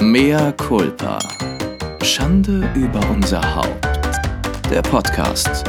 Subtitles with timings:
[0.00, 1.18] Mea culpa.
[2.04, 3.84] Schande über unser Haupt.
[4.70, 5.64] Der Podcast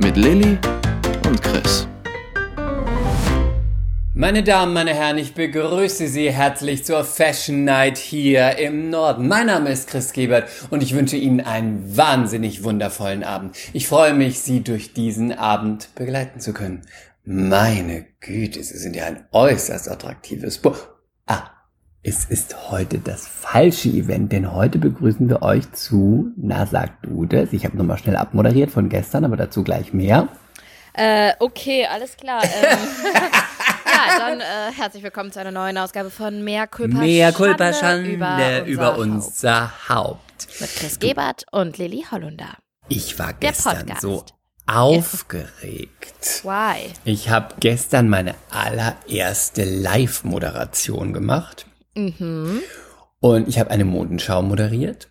[0.00, 0.56] mit Lilly
[1.26, 1.88] und Chris.
[4.14, 9.26] Meine Damen, meine Herren, ich begrüße Sie herzlich zur Fashion Night hier im Norden.
[9.26, 13.56] Mein Name ist Chris Gebert und ich wünsche Ihnen einen wahnsinnig wundervollen Abend.
[13.72, 16.82] Ich freue mich, Sie durch diesen Abend begleiten zu können.
[17.24, 20.76] Meine Güte, Sie sind ja ein äußerst attraktives Bo
[21.26, 21.50] Ah,
[22.06, 27.24] es ist heute das falsche Event, denn heute begrüßen wir euch zu, na sag du
[27.24, 30.28] das, ich habe nochmal schnell abmoderiert von gestern, aber dazu gleich mehr.
[30.92, 32.42] Äh, okay, alles klar.
[32.44, 32.78] Ähm,
[33.86, 34.44] ja, dann äh,
[34.76, 38.98] herzlich willkommen zu einer neuen Ausgabe von Mehr Culpa Mehr Schande Culpa Schande über, über,
[38.98, 39.88] unser, Haupt.
[39.88, 40.60] Haupt.
[40.60, 42.58] Mit Chris Gebert und Lilly Hollunder.
[42.88, 44.26] Ich war gestern so
[44.66, 46.42] aufgeregt.
[46.42, 46.92] Why?
[47.06, 51.64] Ich habe gestern meine allererste Live-Moderation gemacht.
[51.94, 52.60] Mhm.
[53.20, 55.08] Und ich habe eine Modenschau moderiert.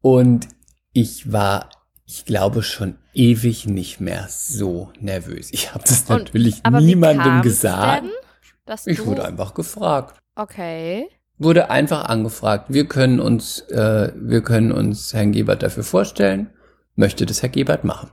[0.00, 0.48] Und
[0.92, 1.70] ich war,
[2.06, 5.48] ich glaube, schon ewig nicht mehr so nervös.
[5.52, 8.04] Ich habe das Und- natürlich niemandem gesagt.
[8.04, 10.18] Denn, Ich wurde einfach gefragt.
[10.36, 11.08] Okay.
[11.38, 12.66] Wurde einfach angefragt.
[12.68, 16.50] Wir können uns, äh, wir können uns Herrn Gebert dafür vorstellen.
[16.96, 18.10] Möchte das Herr Gebert machen?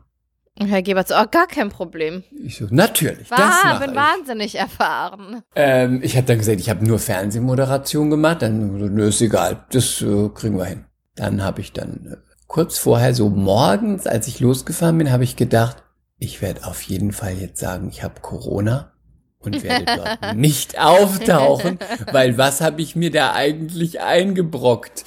[0.60, 2.24] Und Herr Gebert so, oh, gar kein Problem.
[2.44, 3.96] Ich so, natürlich, das War, mache bin ich.
[3.96, 5.42] wahnsinnig erfahren.
[5.56, 8.42] Ähm, ich habe dann gesagt, ich habe nur Fernsehmoderation gemacht.
[8.42, 10.86] Dann, so, nö, ist egal, das äh, kriegen wir hin.
[11.16, 15.36] Dann habe ich dann äh, kurz vorher, so morgens, als ich losgefahren bin, habe ich
[15.38, 15.84] gedacht,
[16.18, 18.92] ich werde auf jeden Fall jetzt sagen, ich habe Corona
[19.40, 21.80] und werde dort nicht auftauchen,
[22.12, 25.06] weil was habe ich mir da eigentlich eingebrockt?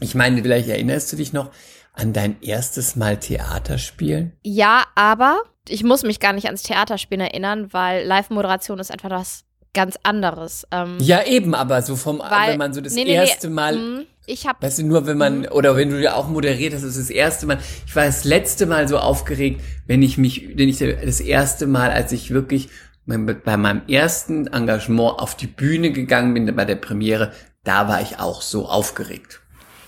[0.00, 1.50] Ich meine, vielleicht erinnerst du dich noch
[1.96, 4.32] an dein erstes Mal Theaterspielen?
[4.44, 9.44] Ja, aber ich muss mich gar nicht ans Theaterspielen erinnern, weil Live-Moderation ist einfach was
[9.74, 10.66] ganz anderes.
[10.70, 13.76] Ähm, Ja, eben, aber so vom, weil, wenn man so das nee, nee, erste Mal
[13.76, 15.48] mm, Ich habe Weißt du, nur wenn man, Mhm.
[15.52, 18.24] oder wenn du ja auch moderiert hast, das ist das erste Mal, ich war das
[18.24, 22.68] letzte Mal so aufgeregt, wenn ich mich, wenn ich das erste Mal, als ich wirklich
[23.06, 27.32] bei meinem ersten Engagement auf die Bühne gegangen bin, bei der Premiere,
[27.62, 29.40] da war ich auch so aufgeregt.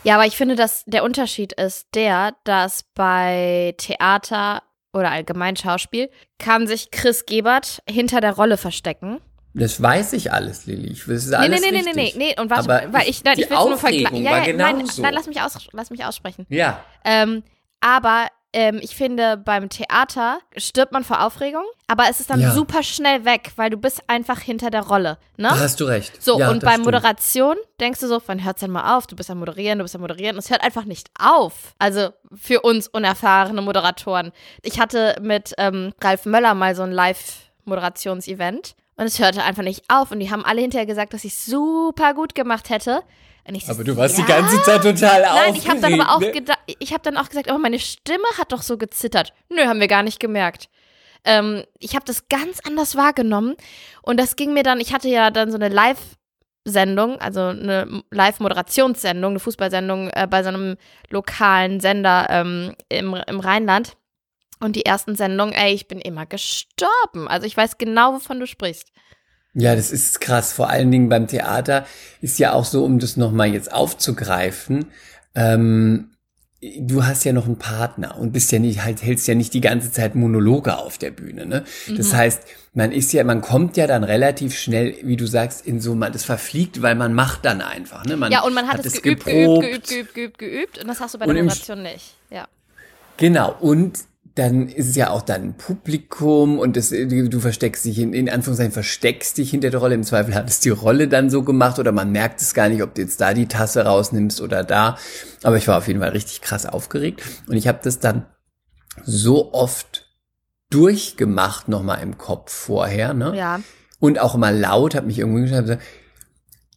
[0.05, 6.09] Ja, aber ich finde, dass der Unterschied ist der, dass bei Theater oder allgemein Schauspiel
[6.39, 9.21] kann sich Chris Gebert hinter der Rolle verstecken.
[9.55, 10.91] Das weiß ich alles, Lilly.
[10.91, 12.17] Das ist Nee, alles nee, nee, nee, richtig.
[12.17, 12.41] nee, nee.
[12.41, 14.23] Und warte, Aber weil ich, nein, ich will es nur vergleichen.
[14.23, 15.03] Ja, ja, nein, genauso.
[15.03, 16.47] nein, lass mich, aus, lass mich aussprechen.
[16.49, 16.85] Ja.
[17.05, 17.43] Ähm,
[17.81, 22.53] aber ähm, ich finde, beim Theater stirbt man vor Aufregung, aber es ist dann Ja.
[22.53, 25.19] super schnell weg, weil du bist einfach hinter der Rolle.
[25.37, 25.49] Ne?
[25.49, 26.23] Da hast du recht.
[26.23, 26.87] So, ja, und bei stimmt.
[26.87, 29.07] Moderation denkst du so, wann hört's denn mal auf?
[29.07, 30.37] Du bist am Moderieren, du bist am Moderieren.
[30.37, 31.75] Und es hört einfach nicht auf.
[31.79, 34.33] Also für uns unerfahrene Moderatoren.
[34.63, 39.85] Ich hatte mit ähm, Ralf Möller mal so ein Live-Moderations-Event und es hörte einfach nicht
[39.89, 40.11] auf.
[40.11, 43.03] Und die haben alle hinterher gesagt, dass ich super gut gemacht hätte.
[43.57, 44.25] So, Aber du warst ja?
[44.25, 45.59] die ganze Zeit total Nein, aufgeregt.
[45.59, 46.33] ich habe dann aber auch ne?
[46.33, 49.33] gedacht, ich habe dann auch gesagt, aber meine Stimme hat doch so gezittert.
[49.49, 50.69] Nö, haben wir gar nicht gemerkt.
[51.25, 53.55] Ähm, ich habe das ganz anders wahrgenommen
[54.03, 59.33] und das ging mir dann, ich hatte ja dann so eine Live-Sendung, also eine Live-Moderationssendung,
[59.33, 60.77] eine Fußballsendung äh, bei so einem
[61.11, 63.97] lokalen Sender ähm, im, im Rheinland.
[64.61, 67.29] Und die ersten Sendungen, ey, ich bin immer gestorben.
[67.29, 68.91] Also ich weiß genau, wovon du sprichst.
[69.55, 70.53] Ja, das ist krass.
[70.53, 71.87] Vor allen Dingen beim Theater
[72.21, 74.87] ist ja auch so, um das nochmal jetzt aufzugreifen,
[75.35, 76.11] ähm,
[76.61, 79.61] du hast ja noch einen Partner und bist ja nicht, halt, hältst ja nicht die
[79.61, 81.65] ganze Zeit Monologe auf der Bühne, ne?
[81.97, 82.17] Das Mhm.
[82.17, 82.43] heißt,
[82.75, 86.13] man ist ja, man kommt ja dann relativ schnell, wie du sagst, in so, man,
[86.13, 88.17] das verfliegt, weil man macht dann einfach, ne?
[88.17, 90.79] Man ja, und man hat, es geübt, geübt, geübt, geübt, geübt, geübt.
[90.79, 92.17] Und das hast du bei der Moderation nicht.
[92.31, 92.49] Ja.
[93.19, 94.01] Genau, und
[94.39, 98.73] dann ist es ja auch dann Publikum und das, du versteckst dich, in, in Anführungszeichen
[98.73, 99.97] versteckst dich hinter der Rolle.
[99.97, 102.83] Im Zweifel hat es die Rolle dann so gemacht oder man merkt es gar nicht,
[102.83, 104.97] ob du jetzt da die Tasse rausnimmst oder da.
[105.43, 108.27] Aber ich war auf jeden Fall richtig krass aufgeregt und ich habe das dann
[109.03, 110.07] so oft
[110.71, 113.37] durchgemacht nochmal im Kopf vorher, ne?
[113.37, 113.61] Ja.
[113.99, 115.79] und auch immer laut, habe mich irgendwo geschrieben,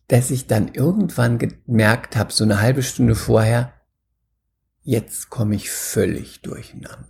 [0.07, 3.73] dass ich dann irgendwann gemerkt habe, so eine halbe Stunde vorher,
[4.83, 7.07] jetzt komme ich völlig durcheinander.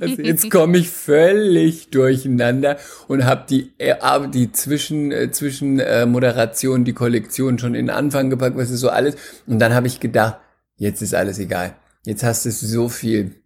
[0.00, 2.78] Also jetzt komme ich völlig durcheinander
[3.08, 3.94] und habe die äh,
[4.30, 8.80] die zwischen äh, zwischen äh, Moderation die Kollektion schon in den Anfang gepackt, was ist
[8.80, 9.16] so alles
[9.46, 10.38] und dann habe ich gedacht,
[10.76, 11.76] jetzt ist alles egal.
[12.04, 13.36] Jetzt hast du so viel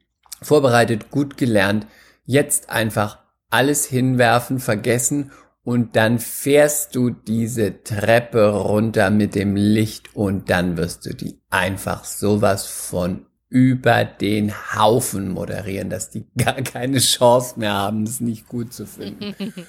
[0.41, 1.87] vorbereitet, gut gelernt.
[2.25, 3.19] Jetzt einfach
[3.51, 5.31] alles hinwerfen, vergessen
[5.67, 11.41] und dann fährst du diese Treppe runter mit dem Licht und dann wirst du die
[11.51, 18.21] einfach sowas von über den Haufen moderieren, dass die gar keine Chance mehr haben, es
[18.21, 19.35] nicht gut zu finden.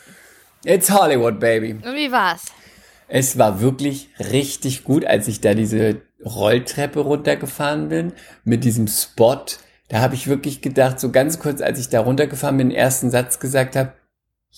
[0.64, 1.72] It's Hollywood, baby.
[1.72, 2.46] Und wie war's?
[3.08, 8.14] Es war wirklich richtig gut, als ich da diese Rolltreppe runtergefahren bin
[8.44, 9.46] mit diesem Spot.
[9.88, 13.10] Da habe ich wirklich gedacht, so ganz kurz, als ich da runtergefahren bin, den ersten
[13.10, 13.94] Satz gesagt habe,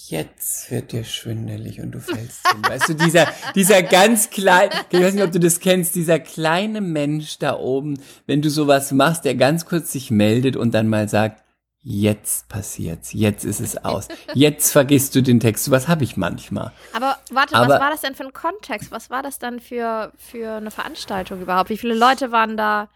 [0.07, 2.61] jetzt wird dir schwindelig und du fällst hin.
[2.67, 6.81] Weißt du, dieser, dieser ganz kleine, ich weiß nicht, ob du das kennst, dieser kleine
[6.81, 11.09] Mensch da oben, wenn du sowas machst, der ganz kurz sich meldet und dann mal
[11.09, 11.43] sagt,
[11.81, 15.71] jetzt passiert's, jetzt ist es aus, jetzt vergisst du den Text.
[15.71, 16.71] Was habe ich manchmal.
[16.93, 18.91] Aber warte, Aber- was war das denn für ein Kontext?
[18.91, 21.69] Was war das dann für, für eine Veranstaltung überhaupt?
[21.69, 22.89] Wie viele Leute waren da?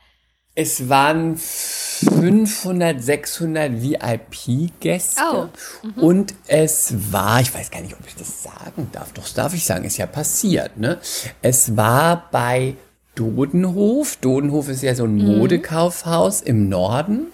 [0.56, 5.22] Es waren 500, 600 VIP-Gäste.
[5.34, 5.48] Oh.
[6.00, 9.12] Und es war, ich weiß gar nicht, ob ich das sagen darf.
[9.14, 11.00] Doch, das darf ich sagen, ist ja passiert, ne?
[11.42, 12.76] Es war bei
[13.16, 14.18] Dodenhof.
[14.18, 17.28] Dodenhof ist ja so ein Modekaufhaus im Norden.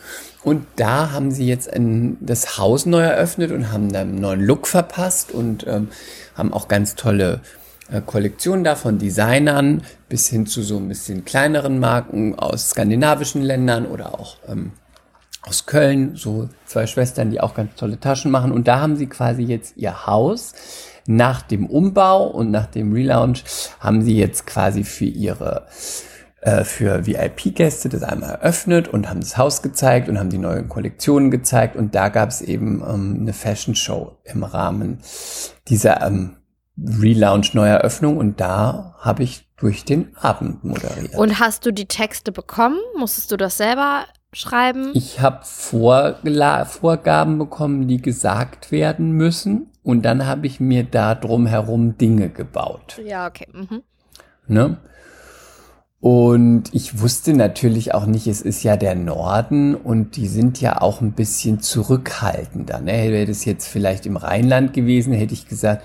[0.43, 4.41] Und da haben sie jetzt ein, das Haus neu eröffnet und haben da einen neuen
[4.41, 5.89] Look verpasst und ähm,
[6.35, 7.41] haben auch ganz tolle
[7.91, 13.41] äh, Kollektionen da von Designern bis hin zu so ein bisschen kleineren Marken aus skandinavischen
[13.41, 14.71] Ländern oder auch ähm,
[15.41, 18.51] aus Köln, so zwei Schwestern, die auch ganz tolle Taschen machen.
[18.51, 20.53] Und da haben sie quasi jetzt ihr Haus.
[21.07, 23.43] Nach dem Umbau und nach dem Relaunch
[23.79, 25.65] haben sie jetzt quasi für ihre
[26.41, 30.69] äh, für VIP-Gäste das einmal eröffnet und haben das Haus gezeigt und haben die neuen
[30.69, 31.75] Kollektionen gezeigt.
[31.75, 34.99] Und da gab es eben ähm, eine Fashion Show im Rahmen
[35.67, 36.35] dieser ähm,
[37.01, 41.15] Relaunch Neueröffnung und da habe ich durch den Abend moderiert.
[41.15, 42.77] Und hast du die Texte bekommen?
[42.97, 44.91] Musstest du das selber schreiben?
[44.93, 49.67] Ich habe Vorgaben bekommen, die gesagt werden müssen.
[49.83, 53.01] Und dann habe ich mir da drumherum Dinge gebaut.
[53.03, 53.47] ja, okay.
[53.51, 53.81] Mhm.
[54.47, 54.77] Ne?
[56.01, 60.81] Und ich wusste natürlich auch nicht, es ist ja der Norden und die sind ja
[60.81, 62.79] auch ein bisschen zurückhaltender.
[62.79, 63.11] Ne?
[63.11, 65.83] Wäre das jetzt vielleicht im Rheinland gewesen, hätte ich gesagt,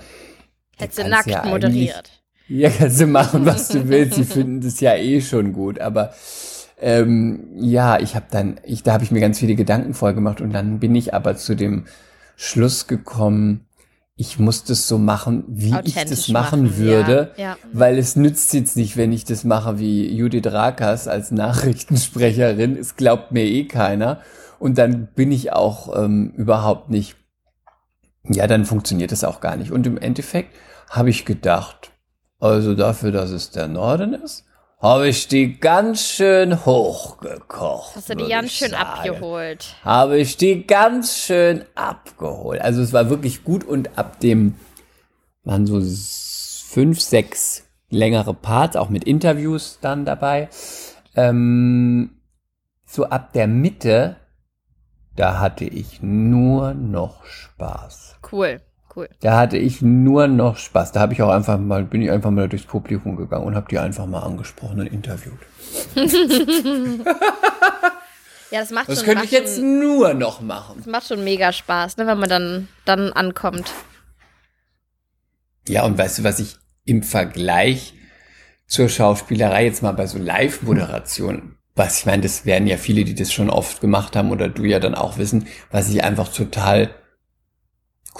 [0.77, 2.11] Hättest du kannst nackt ja moderiert.
[2.47, 4.15] ja, kannst du machen, was du willst.
[4.15, 5.79] Sie finden das ja eh schon gut.
[5.79, 6.13] Aber
[6.79, 10.53] ähm, ja, ich habe dann, ich, da habe ich mir ganz viele Gedanken vorgemacht und
[10.53, 11.85] dann bin ich aber zu dem
[12.35, 13.65] Schluss gekommen,
[14.17, 17.57] ich muss das so machen, wie ich das machen, machen, würde, ja, ja.
[17.73, 22.77] weil es nützt jetzt nicht, wenn ich das mache wie Judith Rakers als Nachrichtensprecherin.
[22.77, 24.21] Es glaubt mir eh keiner.
[24.57, 27.17] Und dann bin ich auch ähm, überhaupt nicht,
[28.27, 29.71] ja, dann funktioniert das auch gar nicht.
[29.71, 30.55] Und im Endeffekt
[30.89, 31.91] habe ich gedacht,
[32.39, 34.45] also dafür, dass es der Norden ist,
[34.81, 37.95] habe ich die ganz schön hochgekocht.
[37.95, 38.83] Hast du die ganz schön sagen.
[38.83, 39.75] abgeholt.
[39.83, 42.61] Habe ich die ganz schön abgeholt.
[42.61, 44.55] Also es war wirklich gut und ab dem
[45.43, 45.81] waren so
[46.67, 50.49] fünf, sechs längere Parts, auch mit Interviews dann dabei.
[51.15, 52.11] Ähm,
[52.85, 54.17] so ab der Mitte,
[55.15, 58.14] da hatte ich nur noch Spaß.
[58.31, 58.61] Cool,
[58.95, 59.09] cool.
[59.21, 60.91] Da hatte ich nur noch Spaß.
[60.91, 63.67] Da habe ich auch einfach mal, bin ich einfach mal durchs Publikum gegangen und habe
[63.69, 65.39] die einfach mal angesprochen und interviewt.
[68.51, 70.75] Ja, das macht Das schon, könnte macht ich jetzt schon, nur noch machen.
[70.77, 73.71] das macht schon mega Spaß, ne, wenn man dann, dann ankommt.
[75.67, 76.55] Ja, und weißt du, was ich
[76.85, 77.95] im Vergleich
[78.67, 83.15] zur Schauspielerei jetzt mal bei so Live-Moderation, was ich meine, das werden ja viele, die
[83.15, 86.91] das schon oft gemacht haben oder du ja dann auch wissen, was ich einfach total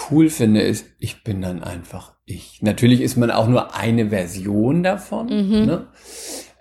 [0.10, 2.62] cool finde, ist, ich bin dann einfach ich.
[2.62, 5.28] Natürlich ist man auch nur eine Version davon.
[5.28, 5.66] Mhm.
[5.66, 5.88] Ne?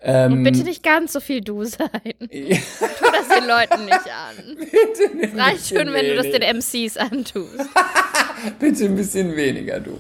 [0.03, 1.89] Ähm, Und bitte nicht ganz so viel du sein.
[2.31, 2.57] Ja,
[2.99, 4.57] Tu das den Leuten nicht an.
[4.59, 6.41] bitte ein Reicht bisschen schon, wenn du das wenig.
[6.41, 7.71] den MCs antust.
[8.59, 9.99] Bitte ein bisschen weniger, du.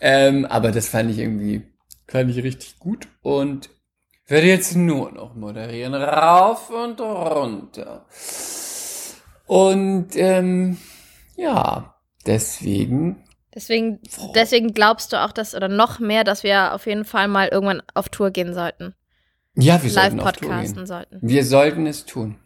[0.00, 1.60] ähm, aber das fand ich irgendwie,
[2.06, 3.68] fand ich richtig gut und
[4.26, 8.06] werde jetzt nur noch moderieren, rauf und runter.
[9.46, 10.78] Und ähm,
[11.36, 11.97] ja,
[12.28, 13.16] deswegen,
[13.54, 13.98] Deswegen,
[14.34, 17.82] deswegen glaubst du auch, dass, oder noch mehr, dass wir auf jeden Fall mal irgendwann
[17.94, 18.94] auf Tour gehen sollten.
[19.56, 20.86] ja, wir Live sollten auf Tour podcasten gehen.
[20.86, 21.18] sollten.
[21.22, 22.36] Wir sollten es tun.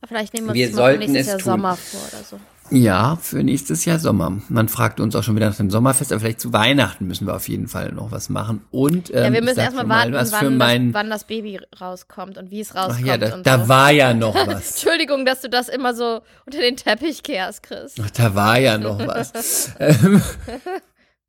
[0.00, 1.44] Ja, Vielleicht nehmen wir uns Wir für sollten nächstes es Jahr tun.
[1.44, 2.38] Sommer vor oder so.
[2.70, 4.38] Ja, für nächstes Jahr Sommer.
[4.48, 7.34] Man fragt uns auch schon wieder nach dem Sommerfest, aber vielleicht zu Weihnachten müssen wir
[7.34, 8.60] auf jeden Fall noch was machen.
[8.70, 10.92] Und ähm, Ja, wir müssen erstmal mal warten, was für wann, mein.
[10.92, 13.06] das, wann das Baby rauskommt und wie es Ach rauskommt.
[13.06, 13.68] ja, da, da so.
[13.68, 14.70] war ja noch was.
[14.82, 17.94] Entschuldigung, dass du das immer so unter den Teppich kehrst, Chris.
[18.00, 19.72] Ach, da war ja noch was.
[19.80, 20.22] ähm,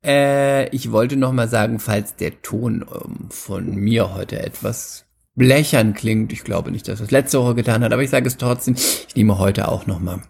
[0.04, 5.94] äh, ich wollte noch mal sagen, falls der Ton ähm, von mir heute etwas blechern
[5.94, 8.74] klingt, ich glaube nicht, dass es letzte Woche getan hat, aber ich sage es trotzdem,
[8.74, 10.22] ich nehme heute auch noch mal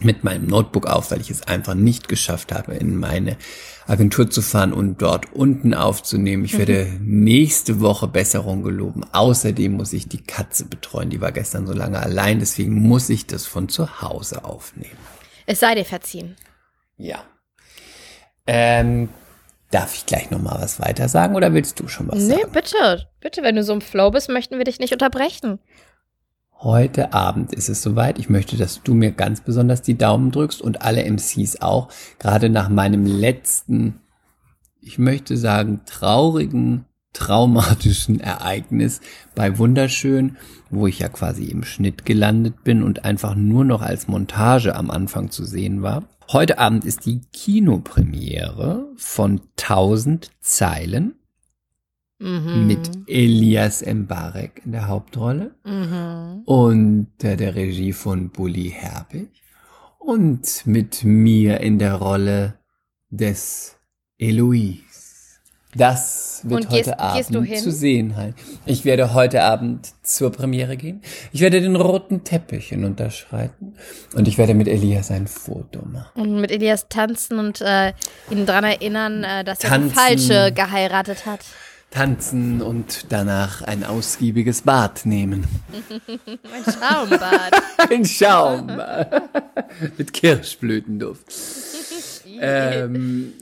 [0.00, 3.36] mit meinem Notebook auf, weil ich es einfach nicht geschafft habe, in meine
[3.86, 6.44] Agentur zu fahren und dort unten aufzunehmen.
[6.44, 9.02] Ich werde nächste Woche Besserung geloben.
[9.12, 11.10] Außerdem muss ich die Katze betreuen.
[11.10, 14.96] Die war gestern so lange allein, deswegen muss ich das von zu Hause aufnehmen.
[15.46, 16.36] Es sei dir verziehen.
[16.96, 17.24] Ja.
[18.46, 19.08] Ähm,
[19.70, 22.52] Darf ich gleich noch mal was weiter sagen oder willst du schon was Nee, sagen?
[22.52, 23.06] bitte.
[23.20, 25.58] Bitte, wenn du so im Flow bist, möchten wir dich nicht unterbrechen.
[26.60, 28.18] Heute Abend ist es soweit.
[28.18, 31.88] Ich möchte, dass du mir ganz besonders die Daumen drückst und alle MCs auch.
[32.18, 34.00] Gerade nach meinem letzten,
[34.80, 39.00] ich möchte sagen, traurigen, traumatischen Ereignis
[39.36, 40.36] bei Wunderschön,
[40.68, 44.90] wo ich ja quasi im Schnitt gelandet bin und einfach nur noch als Montage am
[44.90, 46.08] Anfang zu sehen war.
[46.32, 51.14] Heute Abend ist die Kinopremiere von 1000 Zeilen
[52.20, 52.66] Mhm.
[52.66, 56.42] mit Elias Mbarek in der Hauptrolle Mhm.
[56.46, 59.28] unter der Regie von Bully Herbig
[60.00, 62.54] und mit mir in der Rolle
[63.10, 63.76] des
[64.18, 64.78] Eloise.
[65.76, 67.58] Das wird Und gehst- heute Abend gehst du hin?
[67.62, 68.34] zu sehen sein.
[68.66, 71.02] Ich werde heute Abend zur Premiere gehen.
[71.30, 73.74] Ich werde den roten Teppich hinunterschreiten
[74.16, 76.20] und ich werde mit Elias ein Foto machen.
[76.20, 77.92] Und mit Elias tanzen und äh,
[78.30, 79.94] ihn daran erinnern, äh, dass er die Tanzen.
[79.94, 81.40] Falsche geheiratet hat.
[81.90, 85.46] Tanzen und danach ein ausgiebiges Bad nehmen.
[86.08, 87.52] Ein Schaumbad.
[87.90, 88.66] Ein Schaum
[89.98, 91.32] mit Kirschblütenduft.
[92.40, 93.32] Ähm,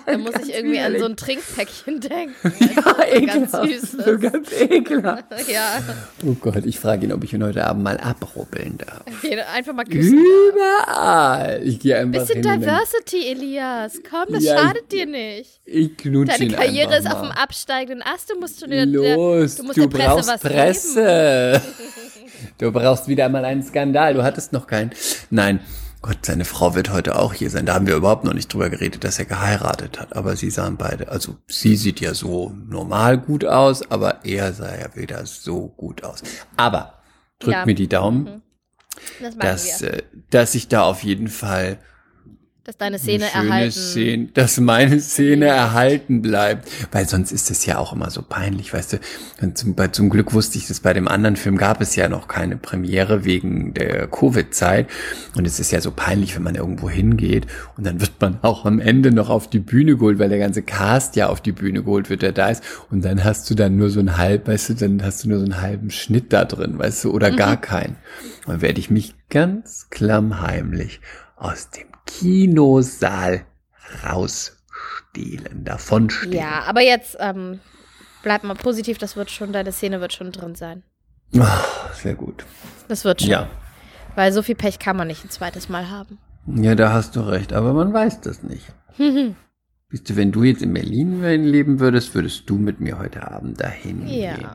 [0.06, 1.00] da muss ich irgendwie an widerlich.
[1.00, 2.52] so ein Trinkpäckchen denken.
[2.60, 3.70] ja, ganz ekelhaft.
[3.70, 4.04] süßes.
[4.04, 5.24] So ganz ekelhaft.
[5.50, 5.80] Ja,
[6.26, 9.02] Oh Gott, ich frage ihn, ob ich ihn heute Abend mal abrubbeln darf.
[9.54, 10.18] einfach mal küssen.
[10.18, 11.60] Überall.
[11.64, 14.00] Ich gehe einfach Bisschen hin Diversity, Elias.
[14.08, 15.60] Komm, das Ja, ich- schadet dir nicht.
[15.64, 17.34] Ich knutsche Deine ihn Karriere ist auf dem mal.
[17.38, 18.30] absteigenden Ast.
[18.30, 21.62] Du musst schon der, der, Los, du musst du der Presse brauchst was Presse.
[22.58, 24.14] Du brauchst wieder mal einen Skandal.
[24.14, 24.90] Du hattest noch keinen.
[25.30, 25.60] Nein,
[26.02, 27.66] Gott, seine Frau wird heute auch hier sein.
[27.66, 30.16] Da haben wir überhaupt noch nicht drüber geredet, dass er geheiratet hat.
[30.16, 34.74] Aber sie sahen beide, also sie sieht ja so normal gut aus, aber er sah
[34.78, 36.22] ja wieder so gut aus.
[36.56, 36.94] Aber
[37.38, 37.66] drück Ja.
[37.66, 38.42] mir die Daumen, geben.
[39.20, 39.92] Das dass, wir.
[39.94, 41.78] äh, dass ich da auf jeden Fall
[42.64, 43.70] Dass deine Szene eine schöne erhalten.
[43.72, 46.68] Szene, dass meine Szene erhalten bleibt.
[46.92, 48.96] Weil sonst ist es ja auch immer so peinlich, weißt du.
[49.40, 52.10] Und zum, bei, zum Glück wusste ich das bei dem anderen Film gab es ja
[52.10, 54.88] noch keine Premiere wegen der Covid-Zeit.
[55.36, 57.46] Und es ist ja so peinlich, wenn man irgendwo hingeht
[57.78, 60.62] und dann wird man auch am Ende noch auf die Bühne geholt, weil der ganze
[60.62, 62.62] Cast ja auf die Bühne geholt wird, der da ist.
[62.90, 65.38] Und dann hast du dann nur so einen halb, weißt du, dann hast du nur
[65.38, 67.96] so einen halben Schnitt da drin, weißt du, oder gar keinen.
[68.46, 71.00] Dann werde ich mich ganz klammheimlich
[71.40, 73.44] aus dem Kinosaal
[74.04, 76.32] rausstehlen, davonstehlen.
[76.36, 77.60] Ja, aber jetzt ähm,
[78.22, 78.98] bleib mal positiv.
[78.98, 80.82] Das wird schon, deine Szene wird schon drin sein.
[81.38, 82.44] Ah, sehr gut.
[82.88, 83.30] Das wird schon.
[83.30, 83.48] Ja.
[84.16, 86.18] Weil so viel Pech kann man nicht ein zweites Mal haben.
[86.46, 88.66] Ja, da hast du recht, aber man weiß das nicht.
[89.88, 93.60] Wisst du, wenn du jetzt in Berlin leben würdest, würdest du mit mir heute Abend
[93.60, 94.34] dahin Ja.
[94.36, 94.48] gehen.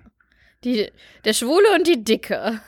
[0.63, 0.91] Die,
[1.23, 2.59] der Schwule und die Dicke.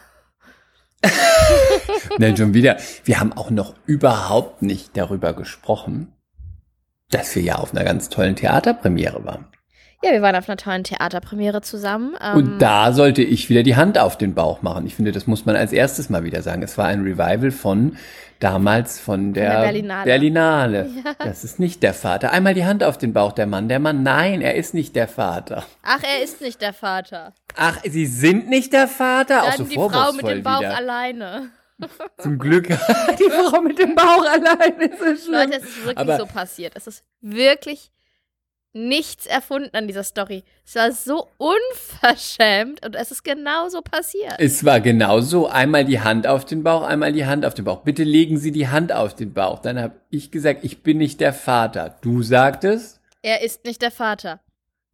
[2.17, 2.77] Nein, schon wieder.
[3.03, 6.13] Wir haben auch noch überhaupt nicht darüber gesprochen,
[7.09, 9.47] dass wir ja auf einer ganz tollen Theaterpremiere waren.
[10.03, 12.15] Ja, wir waren auf einer tollen Theaterpremiere zusammen.
[12.21, 14.85] Ähm, Und da sollte ich wieder die Hand auf den Bauch machen.
[14.85, 16.61] Ich finde, das muss man als erstes mal wieder sagen.
[16.61, 17.97] Es war ein Revival von
[18.39, 20.05] damals von der, der Berlinale.
[20.05, 20.89] Berlinale.
[21.19, 22.31] Das ist nicht der Vater.
[22.31, 23.69] Einmal die Hand auf den Bauch, der Mann.
[23.69, 25.65] Der Mann, nein, er ist nicht der Vater.
[25.81, 27.33] Ach, er ist nicht der Vater.
[27.55, 29.41] Ach, Sie sind nicht der Vater?
[29.43, 30.77] Auch Dann so die Frau mit dem Bauch wieder.
[30.77, 31.49] alleine.
[32.19, 32.67] Zum Glück.
[32.67, 35.33] die Frau mit dem Bauch allein ist so schlimm.
[35.49, 36.73] Leute, es ist wirklich Aber- so passiert.
[36.75, 37.91] Es ist wirklich
[38.73, 40.43] nichts erfunden an dieser Story.
[40.65, 44.35] Es war so unverschämt und es ist genau so passiert.
[44.37, 45.47] Es war genau so.
[45.47, 47.83] Einmal die Hand auf den Bauch, einmal die Hand auf den Bauch.
[47.83, 49.59] Bitte legen Sie die Hand auf den Bauch.
[49.59, 51.97] Dann habe ich gesagt, ich bin nicht der Vater.
[52.01, 54.39] Du sagtest, Er ist nicht der Vater.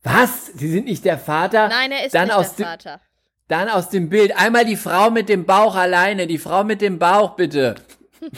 [0.03, 0.47] was?
[0.47, 1.67] Sie sind nicht der Vater?
[1.69, 3.01] Nein, er ist Dann nicht aus der Vater.
[3.49, 4.35] Dann aus dem Bild.
[4.37, 6.27] Einmal die Frau mit dem Bauch alleine.
[6.27, 7.75] Die Frau mit dem Bauch, bitte.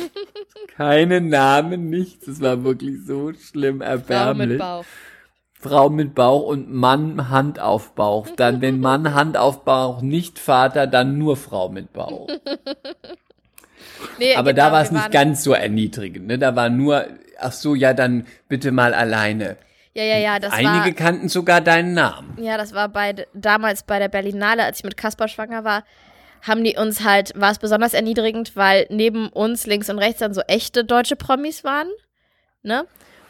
[0.76, 2.28] Keine Namen, nichts.
[2.28, 4.48] Es war wirklich so schlimm, Frau erbärmlich.
[4.50, 4.86] mit Bauch.
[5.66, 8.28] Frau mit Bauch und Mann Hand auf Bauch.
[8.36, 12.28] Dann, wenn Mann Hand auf Bauch, nicht Vater, dann nur Frau mit Bauch.
[14.20, 16.28] Nee, Aber genau, da war es nicht ganz so erniedrigend.
[16.28, 16.38] Ne?
[16.38, 17.06] Da war nur,
[17.40, 19.58] ach so, ja, dann bitte mal alleine.
[19.94, 20.92] Ja, ja, ja, das Einige war.
[20.92, 22.38] kannten sogar deinen Namen.
[22.40, 25.84] Ja, das war bei damals bei der Berlinale, als ich mit Kaspar schwanger war,
[26.42, 30.34] haben die uns halt, war es besonders erniedrigend, weil neben uns links und rechts dann
[30.34, 31.88] so echte deutsche Promis waren.
[32.62, 32.86] Ne?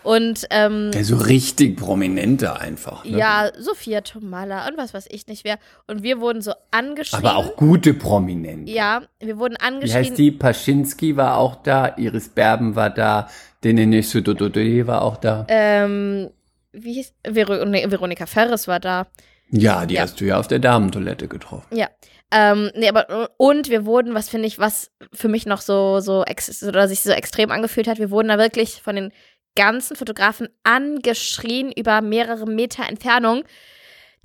[0.06, 3.04] Und ähm, Ja, so richtig prominente einfach.
[3.06, 3.18] Ne?
[3.18, 5.58] ja, Sophia Tomalla und was weiß ich nicht wer.
[5.88, 7.26] Und wir wurden so angeschrien.
[7.26, 8.72] Aber auch gute Prominente.
[8.72, 10.06] Ja, wir wurden Wie angeschrien.
[10.06, 10.32] heißt die?
[10.32, 13.28] Paschinski war auch da, Iris Berben war da,
[13.64, 15.48] Denis Sudodode war auch da.
[15.50, 16.30] Ähm,
[16.72, 19.08] wie hieß Vero nee, Veronika Ferres war da.
[19.50, 20.02] Ja, die ja.
[20.04, 21.76] hast du ja auf der Damentoilette getroffen.
[21.76, 21.90] Ja.
[22.32, 26.24] Ähm, nee, aber und wir wurden, was finde ich, was für mich noch so, so
[26.24, 29.12] ex oder sich so extrem angefühlt hat, wir wurden da wirklich von den
[29.56, 33.44] ganzen Fotografen angeschrien über mehrere Meter Entfernung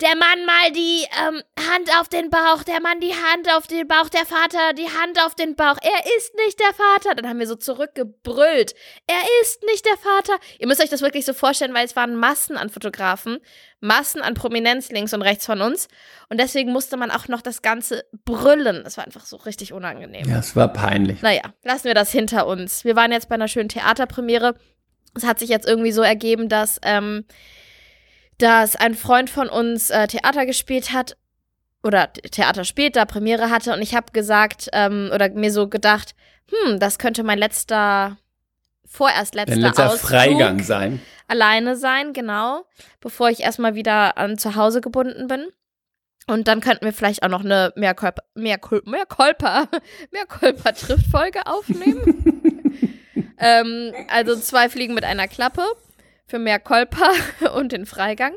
[0.01, 3.87] der Mann mal die ähm, Hand auf den Bauch, der Mann die Hand auf den
[3.87, 5.77] Bauch, der Vater die Hand auf den Bauch.
[5.81, 7.15] Er ist nicht der Vater.
[7.15, 8.73] Dann haben wir so zurückgebrüllt.
[9.07, 10.33] Er ist nicht der Vater.
[10.59, 13.37] Ihr müsst euch das wirklich so vorstellen, weil es waren Massen an Fotografen,
[13.79, 15.87] Massen an Prominenz links und rechts von uns.
[16.29, 18.83] Und deswegen musste man auch noch das Ganze brüllen.
[18.83, 20.27] Das war einfach so richtig unangenehm.
[20.27, 21.21] Ja, es war peinlich.
[21.21, 22.85] Naja, lassen wir das hinter uns.
[22.85, 24.55] Wir waren jetzt bei einer schönen Theaterpremiere.
[25.15, 27.25] Es hat sich jetzt irgendwie so ergeben, dass ähm,
[28.41, 31.15] dass ein Freund von uns äh, Theater gespielt hat
[31.83, 36.15] oder Theater spielt, da Premiere hatte und ich habe gesagt ähm, oder mir so gedacht,
[36.49, 38.17] hm, das könnte mein letzter,
[38.85, 41.01] vorerst letzter, Dein letzter Ausflug Freigang sein.
[41.27, 42.65] Alleine sein, genau,
[42.99, 45.47] bevor ich erstmal wieder an zu Hause gebunden bin.
[46.27, 49.67] Und dann könnten wir vielleicht auch noch eine mehr Kolper, mehr Kolper,
[50.11, 52.37] mehr Kolper trifft Folge aufnehmen.
[53.37, 55.63] ähm, also zwei Fliegen mit einer Klappe
[56.25, 57.11] für mehr Kolper
[57.55, 58.33] und den Freigang.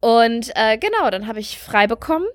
[0.00, 2.26] Und äh, genau, dann habe ich frei bekommen.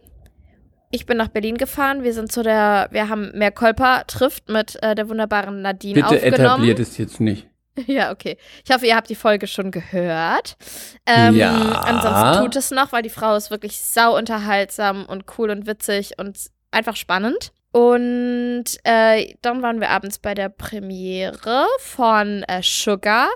[0.92, 2.02] Ich bin nach Berlin gefahren.
[2.04, 6.08] Wir sind zu der, wir haben mehr Kolper trifft mit äh, der wunderbaren Nadine Bitte
[6.08, 6.34] aufgenommen.
[6.34, 7.48] etabliert es jetzt nicht.
[7.88, 8.38] Ja, okay.
[8.66, 10.58] Ich hoffe, ihr habt die Folge schon gehört.
[11.06, 11.54] Ähm, Ja.
[11.86, 16.14] Ansonsten tut es noch, weil die Frau ist wirklich sau unterhaltsam und cool und witzig
[16.18, 16.38] und
[16.72, 17.54] einfach spannend.
[17.72, 23.30] Und äh, dann waren wir abends bei der Premiere von äh, Sugar.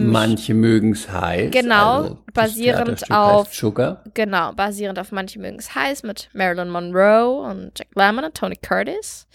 [0.00, 1.50] Manche mögen es heiß.
[1.50, 4.04] Genau, also basierend auf- Sugar.
[4.12, 8.56] Genau, basierend auf Manche mögen es heiß mit Marilyn Monroe und Jack Lemmon und Tony
[8.56, 9.26] Curtis.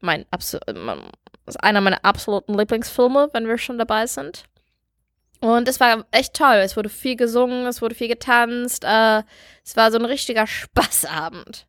[0.00, 1.10] Mein absol mein-
[1.46, 4.44] das ist einer meiner absoluten Lieblingsfilme, wenn wir schon dabei sind.
[5.40, 6.56] Und es war echt toll.
[6.56, 8.84] Es wurde viel gesungen, es wurde viel getanzt.
[8.84, 9.22] Äh,
[9.64, 11.66] es war so ein richtiger Spaßabend.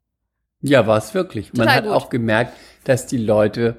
[0.62, 1.54] Ja, war es wirklich.
[1.54, 1.94] Man Total hat gut.
[1.94, 3.78] auch gemerkt, dass die Leute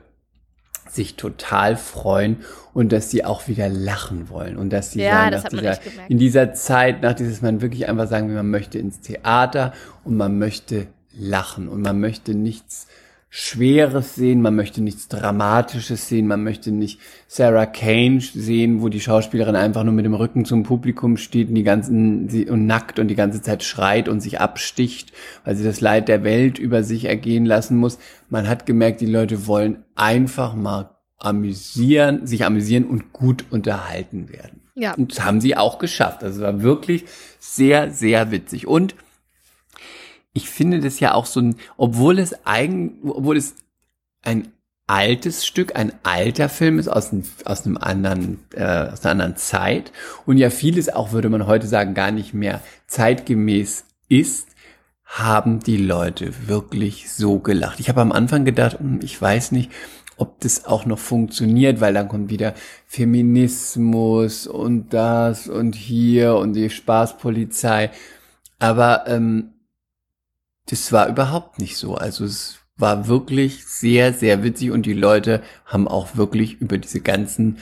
[0.88, 2.38] sich total freuen
[2.74, 5.78] und dass sie auch wieder lachen wollen und dass sie Ja, sagen, das man dieser,
[6.08, 9.72] in dieser Zeit, nach dieses man wirklich einfach sagen, man möchte ins Theater
[10.04, 12.86] und man möchte lachen und man möchte nichts
[13.32, 19.00] Schweres sehen, man möchte nichts Dramatisches sehen, man möchte nicht Sarah Kane sehen, wo die
[19.00, 22.98] Schauspielerin einfach nur mit dem Rücken zum Publikum steht und die ganzen sie, und nackt
[22.98, 25.12] und die ganze Zeit schreit und sich absticht,
[25.44, 27.98] weil sie das Leid der Welt über sich ergehen lassen muss.
[28.30, 34.62] Man hat gemerkt, die Leute wollen einfach mal amüsieren, sich amüsieren und gut unterhalten werden.
[34.74, 34.94] Ja.
[34.94, 36.24] Und das haben sie auch geschafft.
[36.24, 37.04] Also es war wirklich
[37.38, 38.66] sehr, sehr witzig.
[38.66, 38.96] Und
[40.32, 43.56] ich finde das ja auch so ein, obwohl es eigen, obwohl es
[44.22, 44.52] ein
[44.86, 49.36] altes Stück, ein alter Film ist aus, einem, aus einem anderen, äh, aus einer anderen
[49.36, 49.92] Zeit
[50.26, 54.48] und ja vieles auch, würde man heute sagen, gar nicht mehr zeitgemäß ist,
[55.04, 57.80] haben die Leute wirklich so gelacht.
[57.80, 59.70] Ich habe am Anfang gedacht, hm, ich weiß nicht,
[60.16, 62.54] ob das auch noch funktioniert, weil dann kommt wieder
[62.86, 67.90] Feminismus und das und hier und die Spaßpolizei.
[68.58, 69.54] Aber ähm,
[70.66, 71.94] das war überhaupt nicht so.
[71.94, 77.00] Also es war wirklich sehr, sehr witzig und die Leute haben auch wirklich über diese
[77.00, 77.58] ganzen,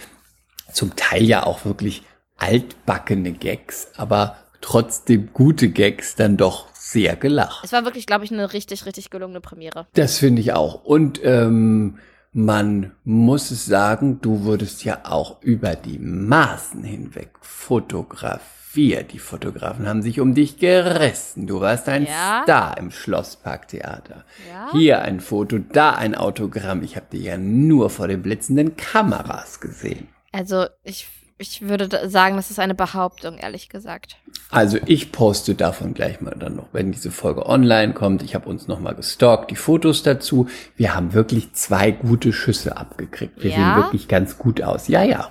[0.72, 2.02] zum Teil ja auch wirklich
[2.36, 7.64] altbackene Gags, aber trotzdem gute Gags dann doch sehr gelacht.
[7.64, 9.86] Es war wirklich, glaube ich, eine richtig, richtig gelungene Premiere.
[9.94, 10.84] Das finde ich auch.
[10.84, 11.98] Und ähm,
[12.32, 18.57] man muss es sagen, du wurdest ja auch über die Maßen hinweg fotografiert.
[18.76, 21.46] Die Fotografen haben sich um dich gerissen.
[21.46, 22.42] Du warst ein Ja.
[22.44, 24.24] Star im Schlossparktheater.
[24.48, 24.68] Ja.
[24.72, 26.82] Hier ein Foto, da ein Autogramm.
[26.82, 30.08] Ich habe dich ja nur vor den blitzenden Kameras gesehen.
[30.32, 34.16] Also, ich, ich würde sagen, das ist eine Behauptung, ehrlich gesagt.
[34.50, 38.22] Also ich poste davon gleich mal dann noch, wenn diese Folge online kommt.
[38.22, 40.48] Ich habe uns noch mal gestalkt, die Fotos dazu.
[40.76, 43.42] Wir haben wirklich zwei gute Schüsse abgekriegt.
[43.42, 43.56] Wir Ja?
[43.56, 44.88] sehen wirklich ganz gut aus.
[44.88, 45.30] Ja, ja.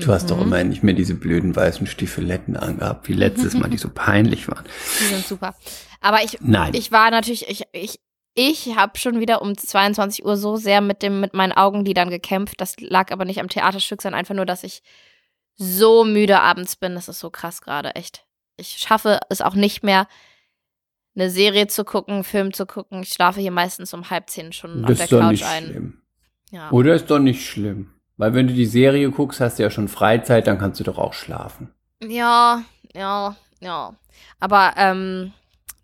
[0.00, 0.42] Du hast doch Mhm.
[0.42, 4.64] immer nicht mehr diese blöden weißen Stiefeletten angehabt, wie letztes Mal, die so peinlich waren.
[5.00, 5.54] Die sind super.
[6.00, 6.74] Aber ich, Nein.
[6.74, 8.00] ich war natürlich, ich, ich,
[8.34, 12.60] ich habe schon wieder um 22 Uhr so sehr mit dem, mit meinen Augenlidern gekämpft.
[12.60, 14.82] Das lag aber nicht am Theaterstück, sondern einfach nur, dass ich
[15.56, 16.94] so müde abends bin.
[16.94, 18.24] Das ist so krass gerade, echt.
[18.56, 20.06] Ich schaffe es auch nicht mehr,
[21.16, 23.02] eine Serie zu gucken, einen Film zu gucken.
[23.02, 25.64] Ich schlafe hier meistens um halb zehn schon auf Das der ist doch Couch ein.
[25.64, 26.02] schlimm.
[26.52, 26.70] Ja.
[26.70, 27.90] Oder ist doch nicht schlimm.
[28.20, 30.98] Weil wenn du die Serie guckst, hast du ja schon Freizeit, dann kannst du doch
[30.98, 31.72] auch schlafen.
[32.06, 33.94] Ja, ja, ja.
[34.38, 35.32] Aber ähm,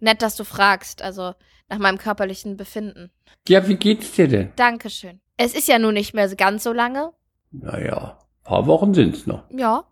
[0.01, 1.33] nett, dass du fragst, also
[1.71, 3.11] nach meinem körperlichen Befinden.
[3.49, 4.53] Ja, wie geht's dir denn?
[4.57, 5.23] Dankeschön.
[5.39, 7.15] Es ist ja nun nicht mehr ganz so lange.
[7.53, 9.45] Naja, paar Wochen sind's noch.
[9.49, 9.85] Ja.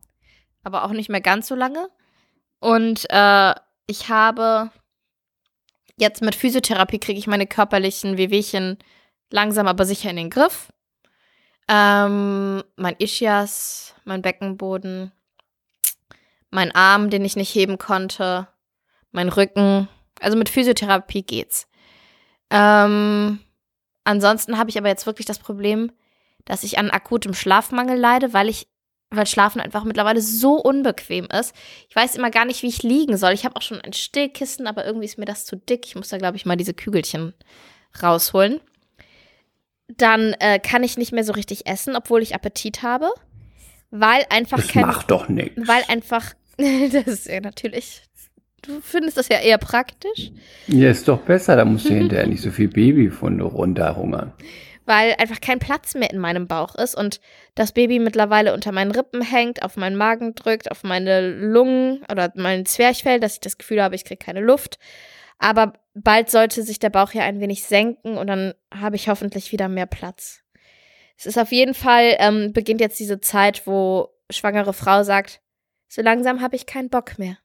[0.64, 1.88] Aber auch nicht mehr ganz so lange.
[2.61, 3.54] Und äh,
[3.87, 4.70] ich habe
[5.96, 8.76] jetzt mit Physiotherapie kriege ich meine körperlichen Wehwehchen
[9.30, 10.73] langsam aber sicher in den Griff.
[11.68, 15.12] Ähm, mein Ischias, mein Beckenboden,
[16.50, 18.48] mein Arm, den ich nicht heben konnte,
[19.12, 19.88] mein Rücken.
[20.20, 21.66] Also mit Physiotherapie geht's.
[22.50, 23.40] Ähm,
[24.05, 25.90] ansonsten habe ich aber jetzt wirklich das Problem,
[26.44, 28.68] dass ich an akutem Schlafmangel leide, weil ich
[29.16, 31.55] weil Schlafen einfach mittlerweile so unbequem ist.
[31.88, 33.33] Ich weiß immer gar nicht, wie ich liegen soll.
[33.33, 35.87] Ich habe auch schon ein Stillkissen, aber irgendwie ist mir das zu dick.
[35.87, 37.35] Ich muss da, glaube ich, mal diese Kügelchen
[38.03, 38.61] rausholen.
[39.88, 43.10] Dann äh, kann ich nicht mehr so richtig essen, obwohl ich Appetit habe.
[43.90, 44.86] Weil einfach Das kein.
[44.86, 45.60] macht doch nichts.
[45.68, 46.34] Weil einfach.
[46.56, 48.02] das ist ja natürlich.
[48.62, 50.30] Du findest das ja eher praktisch.
[50.68, 54.32] Ja, ist doch besser, da musst du hinterher nicht so viel Babyfunde runterhungern.
[54.86, 57.20] weil einfach kein Platz mehr in meinem Bauch ist und
[57.54, 62.32] das Baby mittlerweile unter meinen Rippen hängt, auf meinen Magen drückt, auf meine Lungen oder
[62.36, 64.78] mein Zwerchfell, dass ich das Gefühl habe, ich kriege keine Luft.
[65.38, 69.52] Aber bald sollte sich der Bauch ja ein wenig senken und dann habe ich hoffentlich
[69.52, 70.40] wieder mehr Platz.
[71.16, 75.40] Es ist auf jeden Fall, ähm, beginnt jetzt diese Zeit, wo schwangere Frau sagt,
[75.88, 77.38] so langsam habe ich keinen Bock mehr.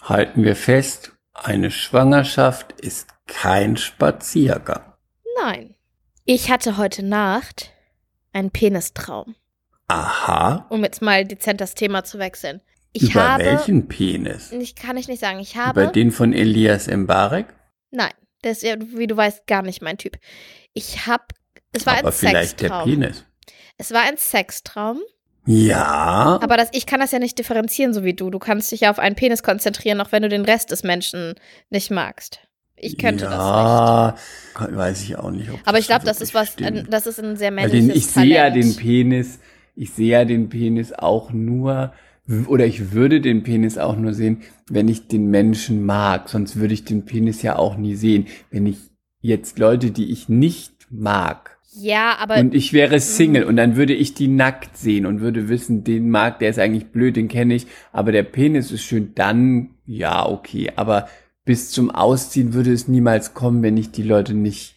[0.00, 4.94] Halten wir fest, eine Schwangerschaft ist kein Spaziergang.
[5.42, 5.74] Nein.
[6.24, 7.72] Ich hatte heute Nacht
[8.32, 9.34] einen Penistraum.
[9.90, 10.66] Aha.
[10.68, 12.60] um jetzt mal dezent das Thema zu wechseln.
[12.92, 14.52] Ich Über habe, welchen Penis?
[14.52, 17.46] ich kann ich nicht sagen, ich Über habe, den von Elias Mbarek?
[17.90, 20.16] Nein, das ist ja, wie du weißt, gar nicht mein Typ.
[20.74, 21.24] Ich habe,
[21.72, 22.84] es war Aber ein vielleicht der Sextraum.
[22.90, 23.24] Penis.
[23.78, 25.00] Es war ein Sextraum,
[25.46, 26.38] Ja.
[26.42, 28.30] aber das, ich kann das ja nicht differenzieren, so wie du.
[28.30, 31.34] Du kannst dich ja auf einen Penis konzentrieren, auch wenn du den Rest des Menschen
[31.70, 32.40] nicht magst.
[32.80, 33.40] Ich könnte das nicht.
[33.40, 34.14] ja,
[34.76, 35.50] weiß ich auch nicht.
[35.50, 36.92] Ob Aber ich glaube, das ist was, stimmt.
[36.92, 38.64] das ist ein sehr männliches den, ich sehe ja Talent.
[38.64, 39.40] den Penis,
[39.74, 41.92] ich sehe ja den Penis auch nur,
[42.46, 46.28] oder ich würde den Penis auch nur sehen, wenn ich den Menschen mag.
[46.28, 48.26] Sonst würde ich den Penis ja auch nie sehen.
[48.50, 48.78] Wenn ich
[49.20, 53.48] jetzt Leute, die ich nicht mag, Ja, aber und ich wäre Single Mhm.
[53.48, 56.86] und dann würde ich die nackt sehen und würde wissen, den mag, der ist eigentlich
[56.86, 60.72] blöd, den kenne ich, aber der Penis ist schön, dann ja, okay.
[60.76, 61.08] Aber
[61.44, 64.76] bis zum Ausziehen würde es niemals kommen, wenn ich die Leute nicht,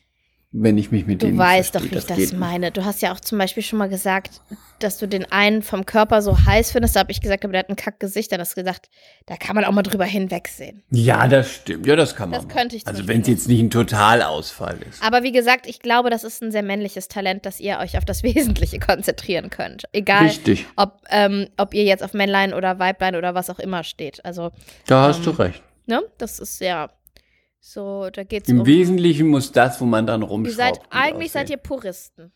[0.54, 1.92] wenn ich mich mit Du denen weißt doch, verstehe.
[1.92, 2.40] wie ich das geht nicht.
[2.40, 2.72] meine.
[2.72, 4.42] Du hast ja auch zum Beispiel schon mal gesagt,
[4.80, 6.96] dass du den einen vom Körper so heiß findest.
[6.96, 8.32] Da habe ich gesagt, aber der hat ein Kackgesicht.
[8.32, 8.90] Dann hast du gesagt,
[9.28, 10.84] da kann man auch mal drüber hinwegsehen.
[10.90, 11.86] Ja, das stimmt.
[11.88, 12.40] Ja, das kann man.
[12.40, 12.58] Das machen.
[12.58, 15.02] könnte ich Also wenn es jetzt nicht ein Totalausfall ist.
[15.04, 18.04] Aber wie gesagt, ich glaube, das ist ein sehr männliches Talent, dass ihr euch auf
[18.06, 19.86] das Wesentliche konzentrieren könnt.
[19.94, 20.66] Egal, Richtig.
[20.76, 24.24] ob, ähm, ob ihr jetzt auf Männlein oder Weiblein oder was auch immer steht.
[24.26, 24.52] Also,
[24.88, 25.64] Da hast Ähm, du recht.
[25.86, 26.90] ne, das ist ja
[27.64, 28.66] so, da geht's Im um.
[28.66, 30.58] Wesentlichen muss das, wo man dann Ihr rumschraubt.
[30.58, 31.64] seid, gut eigentlich seid ihr aussehen.
[31.64, 32.32] Puristen.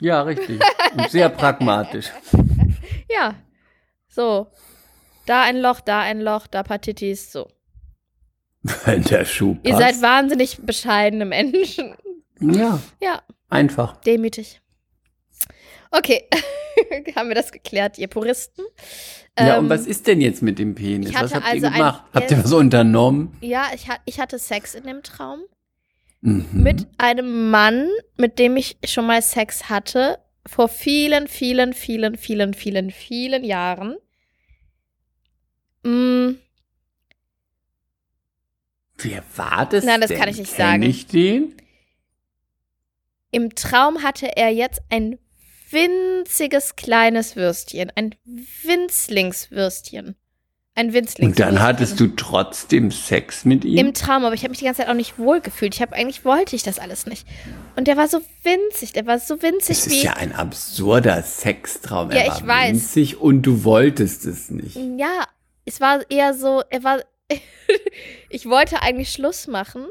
[0.00, 0.60] Ja, richtig.
[0.96, 2.10] Und sehr pragmatisch.
[3.10, 3.34] Ja.
[4.08, 4.46] So.
[5.26, 7.48] Da ein Loch, da ein Loch, da Partitis, so.
[8.84, 9.66] Wenn der Schuh passt.
[9.66, 11.94] Ihr seid wahnsinnig bescheidene Menschen.
[12.40, 13.96] ja, Ja, einfach.
[14.02, 14.60] demütig.
[15.96, 16.24] Okay,
[17.16, 18.64] haben wir das geklärt, ihr Puristen?
[19.38, 21.14] ja, Ähm, und was ist denn jetzt mit dem Penis?
[21.14, 22.04] Was habt also ihr ein- gemacht?
[22.12, 23.36] habt ihr was unternommen?
[23.40, 25.40] Ja, ich, ich hatte Sex in dem Traum
[26.20, 26.48] Mhm.
[26.52, 32.54] mit einem Mann, mit dem ich schon mal Sex hatte, vor vielen, vielen, vielen, vielen,
[32.54, 33.96] vielen, vielen Jahren.
[35.84, 36.36] Mm,
[38.98, 40.18] Wer war das Nein, das denn?
[40.18, 40.82] kann ich nicht Kenn sagen.
[40.82, 41.54] ich den?
[43.30, 45.18] Im Traum hatte er jetzt ein
[45.74, 50.16] winziges kleines Würstchen, ein Winzlingswürstchen.
[50.76, 51.54] Ein Und Winzlingswürstchen.
[51.56, 53.78] dann hattest du trotzdem Sex mit ihm?
[53.78, 55.74] Im Traum, aber ich habe mich die ganze Zeit auch nicht wohl gefühlt.
[55.74, 57.28] Ich habe eigentlich wollte ich das alles nicht.
[57.76, 61.22] Und der war so winzig, der war so winzig das wie ist ja ein absurder
[61.22, 62.10] Sextraum.
[62.10, 62.70] Ja, er war ich weiß.
[62.72, 64.74] winzig und du wolltest es nicht.
[64.76, 65.24] Ja,
[65.64, 67.00] es war eher so, er war
[68.28, 69.86] ich wollte eigentlich Schluss machen,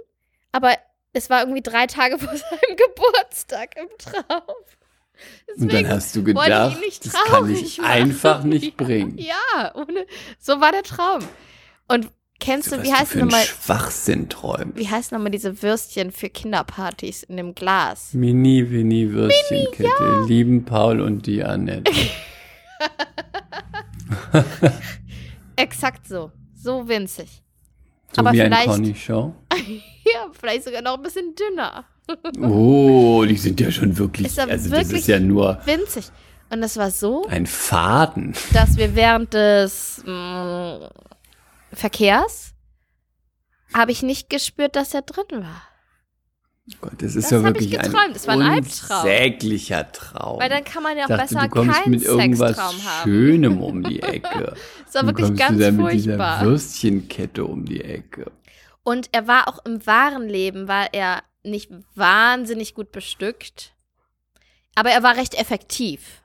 [0.52, 0.74] aber
[1.13, 4.41] es war irgendwie drei Tage vor seinem Geburtstag im Traum.
[5.58, 7.89] Und dann hast du gedacht, das kann ich machen.
[7.91, 9.17] einfach nicht Ja, bringen.
[9.17, 10.06] Ja, ohne,
[10.39, 11.19] so war der Traum.
[11.88, 14.76] Und kennst So, du, wie heißt nochmal, Schwachsinn träumst.
[14.78, 18.13] wie heißen nochmal diese Würstchen für Kinderpartys in dem Glas?
[18.13, 20.26] Mini, Winnie, Würstchenkette.
[20.28, 21.91] Lieben Paul und die Annette.
[25.56, 26.32] Exakt so.
[26.56, 27.41] So winzig.
[28.12, 29.36] So Aber wie ein vielleicht- Conny Show.
[30.06, 31.86] Ja, vielleicht sogar noch ein bisschen dünner.
[32.42, 36.06] Oh, die sind ja schon wirklich, Ist also das wirklich- ist ja nur Winzig.
[36.50, 38.34] Und das war so, ein Faden.
[38.54, 40.89] dass wir während des mh,
[41.72, 42.54] Verkehrs
[43.74, 45.63] habe ich nicht gespürt, dass er drin war.
[46.80, 48.16] Gott, das ist Das ja wirklich ich ein geträumt.
[48.16, 48.98] Das war ein Albtraum.
[49.04, 50.39] unsäglicher Traum.
[50.39, 53.04] Weil dann kann man ja auch dachte, besser du kommst keinen mit irgendwas Sextraum haben.
[53.10, 54.56] Schönem um die Ecke.
[54.86, 56.42] Das war Dann wirklich kommst ganz du da mit dieser furchtbar.
[56.46, 58.32] Würstchenkette um die Ecke.
[58.84, 63.74] Und er war auch im wahren Leben, war er nicht wahnsinnig gut bestückt.
[64.76, 66.24] Aber er war recht effektiv.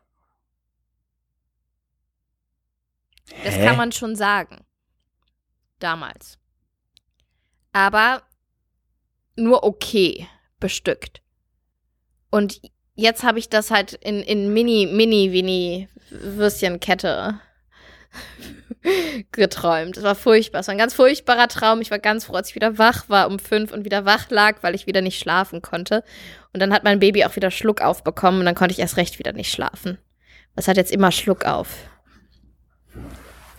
[3.45, 3.67] Das Hä?
[3.67, 4.65] kann man schon sagen.
[5.79, 6.39] Damals.
[7.73, 8.23] Aber
[9.37, 10.29] nur okay
[10.59, 11.23] bestückt.
[12.31, 12.61] Und
[12.95, 17.41] jetzt habe ich das halt in, in mini, mini, mini Würstchenkette
[19.33, 19.97] geträumt.
[19.97, 20.61] Es war furchtbar.
[20.61, 21.81] Es war ein ganz furchtbarer Traum.
[21.81, 24.62] Ich war ganz froh, als ich wieder wach war um fünf und wieder wach lag,
[24.62, 26.05] weil ich wieder nicht schlafen konnte.
[26.53, 29.19] Und dann hat mein Baby auch wieder Schluck aufbekommen und dann konnte ich erst recht
[29.19, 29.99] wieder nicht schlafen.
[30.57, 31.69] Es hat jetzt immer Schluck auf.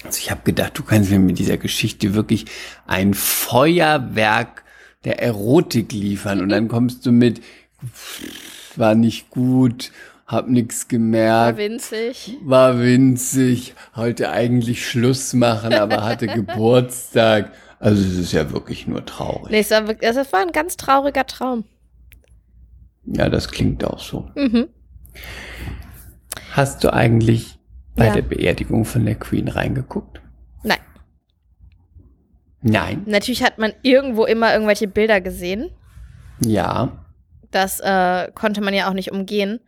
[0.04, 2.46] Also ich habe gedacht, du kannst mir mit dieser Geschichte wirklich
[2.88, 4.64] ein Feuerwerk
[5.04, 7.42] der Erotik liefern und dann kommst du mit,
[8.76, 9.92] war nicht gut,
[10.30, 12.38] hab nix War gemerkt, winzig.
[12.44, 17.52] war winzig, heute eigentlich Schluss machen, aber hatte Geburtstag.
[17.80, 19.52] Also es ist ja wirklich nur traurig.
[19.52, 21.64] Nee, es war, wirklich, also es war ein ganz trauriger Traum.
[23.06, 24.30] Ja, das klingt auch so.
[24.36, 24.68] Mhm.
[26.52, 27.58] Hast du eigentlich
[27.96, 28.14] bei Ja.
[28.14, 30.22] der Beerdigung von der Queen reingeguckt?
[30.64, 30.78] Nein.
[32.62, 33.04] Nein.
[33.08, 35.72] Natürlich hat man irgendwo immer irgendwelche Bilder gesehen.
[36.46, 37.06] Ja.
[37.52, 39.60] Das äh, konnte man ja auch nicht umgehen.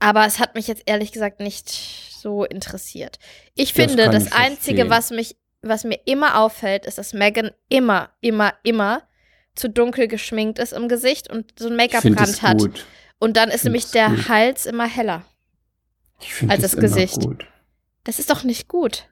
[0.00, 3.18] Aber es hat mich jetzt ehrlich gesagt nicht so interessiert.
[3.54, 4.90] Ich Das finde, das ich Einzige, verstehen.
[4.90, 9.02] was mich, was mir immer auffällt, ist, dass Megan immer, immer, immer
[9.54, 12.58] zu dunkel geschminkt ist im Gesicht und so es Make-up-Rand hat.
[12.58, 12.86] gut.
[13.18, 14.28] Und dann ist nämlich der gut.
[14.28, 15.24] Hals immer heller.
[16.48, 17.20] Als das immer Gesicht.
[17.20, 17.46] gut.
[18.04, 19.08] Das ist doch nicht gut.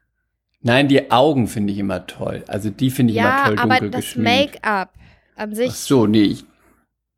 [0.61, 2.43] Nein, die Augen finde ich immer toll.
[2.47, 4.53] Also die finde ich ja, immer toll aber dunkel das geschminkt.
[4.63, 4.93] Make-up
[5.35, 6.45] an sich Ach so, nee, ich,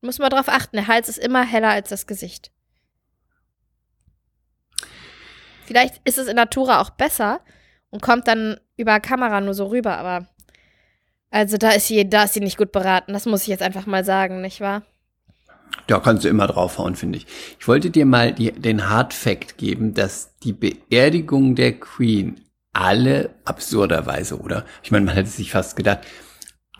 [0.01, 0.75] muss man drauf achten.
[0.77, 2.51] Der Hals ist immer heller als das Gesicht.
[5.69, 7.41] Vielleicht ist es in Natura auch besser
[7.91, 10.27] und kommt dann über Kamera nur so rüber, aber
[11.29, 13.13] also da ist sie, da ist sie nicht gut beraten.
[13.13, 14.81] Das muss ich jetzt einfach mal sagen, nicht wahr?
[15.85, 17.27] da kannst du immer draufhauen, finde ich.
[17.59, 22.41] Ich wollte dir mal die, den Hard Fact geben, dass die Beerdigung der Queen
[22.73, 24.65] alle, absurderweise, oder?
[24.81, 25.99] Ich meine, man hätte sich fast gedacht,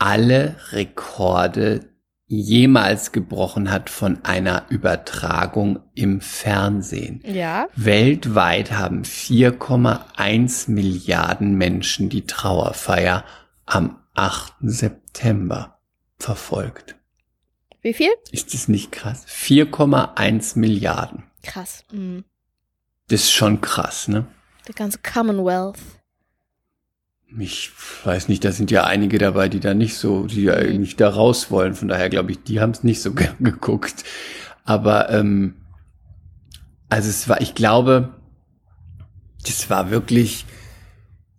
[0.00, 1.86] alle Rekorde
[2.32, 7.22] jemals gebrochen hat von einer Übertragung im Fernsehen.
[7.26, 7.66] Ja.
[7.74, 13.24] Weltweit haben 4,1 Milliarden Menschen die Trauerfeier
[13.66, 14.54] am 8.
[14.60, 15.80] September
[16.18, 16.94] verfolgt.
[17.82, 18.10] Wie viel?
[18.30, 19.26] Ist das nicht krass?
[19.26, 21.24] 4,1 Milliarden.
[21.42, 21.84] Krass.
[21.90, 22.24] Mhm.
[23.08, 24.24] Das ist schon krass, ne?
[24.68, 25.78] Der ganze Commonwealth.
[27.38, 27.70] Ich
[28.04, 30.80] weiß nicht, da sind ja einige dabei, die da nicht so, die ja Mhm.
[30.80, 31.74] nicht da raus wollen.
[31.74, 34.04] Von daher glaube ich, die haben es nicht so gern geguckt.
[34.64, 35.54] Aber ähm,
[36.88, 38.14] also es war, ich glaube,
[39.46, 40.44] das war wirklich,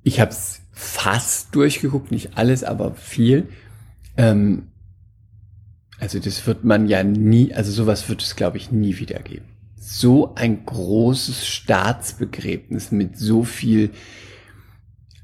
[0.04, 3.50] ich habe es fast durchgeguckt, nicht alles, aber viel.
[4.18, 4.68] Ähm,
[6.00, 9.46] also das wird man ja nie, also sowas wird es, glaube ich, nie wieder geben.
[9.78, 13.92] So ein großes Staatsbegräbnis mit so viel,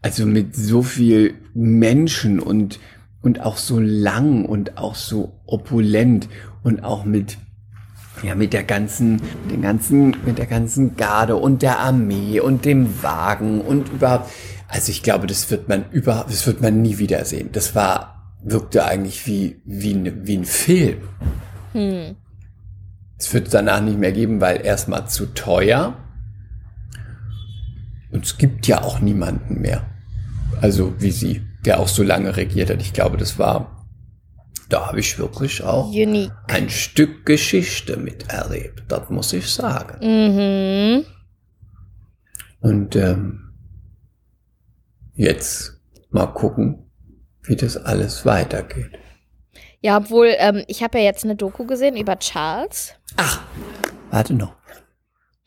[0.01, 2.79] also mit so viel Menschen und,
[3.21, 6.29] und auch so lang und auch so opulent
[6.63, 7.38] und auch mit,
[8.23, 12.65] ja, mit der ganzen, mit den ganzen, mit der ganzen Garde und der Armee und
[12.65, 14.29] dem Wagen und überhaupt.
[14.69, 17.49] Also ich glaube, das wird man überhaupt, das wird man nie wiedersehen.
[17.53, 20.97] Das war, wirkte eigentlich wie, wie, ein- wie ein Film.
[21.73, 22.15] Hm.
[23.17, 25.95] Es wird es danach nicht mehr geben, weil erstmal zu teuer.
[28.12, 29.86] Und es gibt ja auch niemanden mehr.
[30.62, 32.82] Also wie sie, der auch so lange regiert hat.
[32.82, 33.86] Ich glaube, das war,
[34.70, 36.32] da habe ich wirklich auch Unique.
[36.48, 38.84] ein Stück Geschichte miterlebt.
[38.88, 39.98] Das muss ich sagen.
[40.02, 41.06] Mhm.
[42.60, 43.54] Und ähm,
[45.13, 46.89] jetzt mal gucken,
[47.43, 48.91] wie das alles weitergeht.
[49.82, 52.93] Ja, obwohl, ähm, ich habe ja jetzt eine Doku gesehen über Charles.
[54.10, 54.56] Warte noch.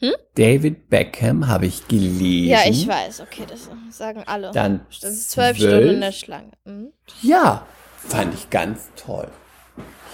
[0.01, 0.13] Hm?
[0.35, 2.47] David Beckham habe ich gelesen.
[2.47, 3.21] Ja, ich weiß.
[3.21, 4.51] Okay, das sagen alle.
[4.53, 5.75] Dann das ist zwölf zwölf.
[5.75, 6.53] Stunden in der Schlange.
[6.65, 6.93] Mhm.
[7.23, 9.29] Ja, fand ich ganz toll.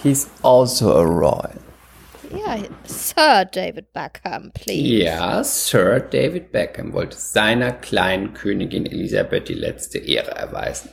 [0.03, 1.51] He's also a royal.
[2.29, 5.03] Ja, Sir David Beckham, please.
[5.05, 10.89] Ja, Sir David Beckham wollte seiner kleinen Königin Elisabeth die letzte Ehre erweisen.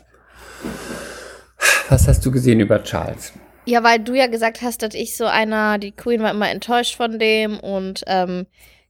[1.88, 3.32] Was hast du gesehen über Charles?
[3.66, 6.96] Ja, weil du ja gesagt hast, dass ich so einer, die Queen war immer enttäuscht
[6.96, 8.46] von dem und ähm,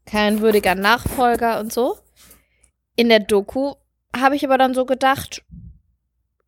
[0.06, 1.98] kein würdiger Nachfolger und so.
[2.96, 3.74] In der Doku
[4.16, 5.42] habe ich aber dann so gedacht,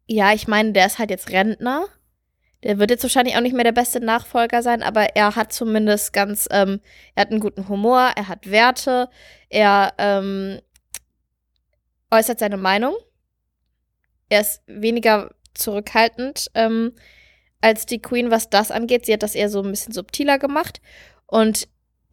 [0.06, 1.86] ja, ich meine, der ist halt jetzt Rentner.
[2.62, 6.12] Der wird jetzt wahrscheinlich auch nicht mehr der beste Nachfolger sein, aber er hat zumindest
[6.12, 6.80] ganz, ähm,
[7.14, 9.08] er hat einen guten Humor, er hat Werte,
[9.50, 10.60] er ähm,
[12.10, 12.94] äußert seine Meinung.
[14.28, 16.92] Er ist weniger zurückhaltend ähm,
[17.60, 19.06] als die Queen, was das angeht.
[19.06, 20.80] Sie hat das eher so ein bisschen subtiler gemacht.
[21.26, 21.68] Und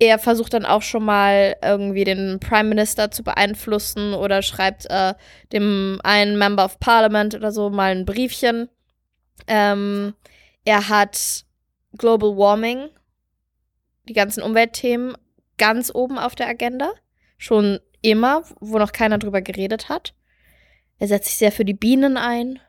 [0.06, 5.13] er versucht dann auch schon mal irgendwie den Prime Minister zu beeinflussen oder schreibt äh,
[5.52, 8.70] dem einen Member of Parliament oder so mal ein Briefchen.
[9.48, 10.13] Ähm,
[10.66, 11.46] er hat
[11.98, 12.89] Global Warming,
[14.08, 15.16] die ganzen Umweltthemen
[15.58, 16.92] ganz oben auf der Agenda.
[17.38, 20.13] Schon immer, wo noch keiner drüber geredet hat.
[21.00, 22.60] Er setzt sich sehr für die Bienen ein.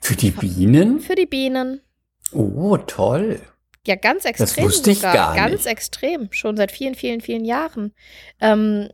[0.00, 1.00] Für die Bienen?
[1.00, 1.80] Für die Bienen.
[2.32, 3.40] Oh, toll.
[3.86, 4.64] Ja, ganz extrem.
[4.64, 5.14] Das wusste ich sogar.
[5.14, 5.66] gar Ganz nicht.
[5.66, 6.28] extrem.
[6.32, 7.94] Schon seit vielen, vielen, vielen Jahren.
[8.40, 8.90] Ähm,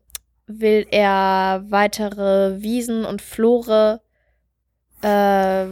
[0.46, 4.00] will er weitere Wiesen und Flore
[5.02, 5.64] äh,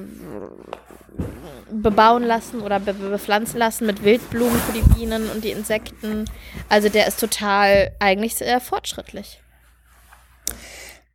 [1.70, 6.24] bebauen lassen oder be bepflanzen lassen mit Wildblumen für die Bienen und die Insekten.
[6.68, 9.40] Also der ist total eigentlich sehr fortschrittlich.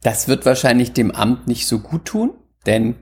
[0.02, 2.34] Das wird wahrscheinlich dem Amt nicht so gut tun,
[2.66, 2.96] denn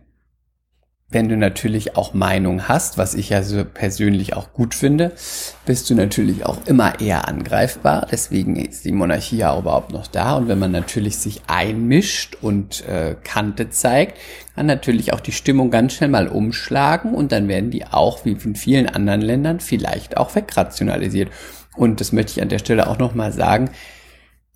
[1.16, 5.14] wenn du natürlich auch Meinung hast, was ich ja so persönlich auch gut finde,
[5.66, 8.06] bist du natürlich auch immer eher angreifbar.
[8.12, 10.36] Deswegen ist die Monarchie ja überhaupt noch da.
[10.36, 14.18] Und wenn man natürlich sich einmischt und äh, Kante zeigt,
[14.56, 18.34] kann natürlich auch die Stimmung ganz schnell mal umschlagen und dann werden die auch, wie
[18.34, 21.30] in vielen anderen Ländern, vielleicht auch wegrationalisiert.
[21.78, 23.70] Und das möchte ich an der Stelle auch nochmal sagen.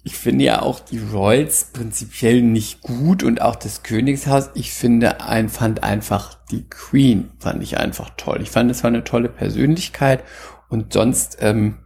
[0.03, 4.49] Ich finde ja auch die Royals prinzipiell nicht gut und auch das Königshaus.
[4.53, 8.41] Ich finde, ein, fand einfach die Queen fand ich einfach toll.
[8.41, 10.23] Ich fand, es war eine tolle Persönlichkeit
[10.69, 11.79] und sonst ähm,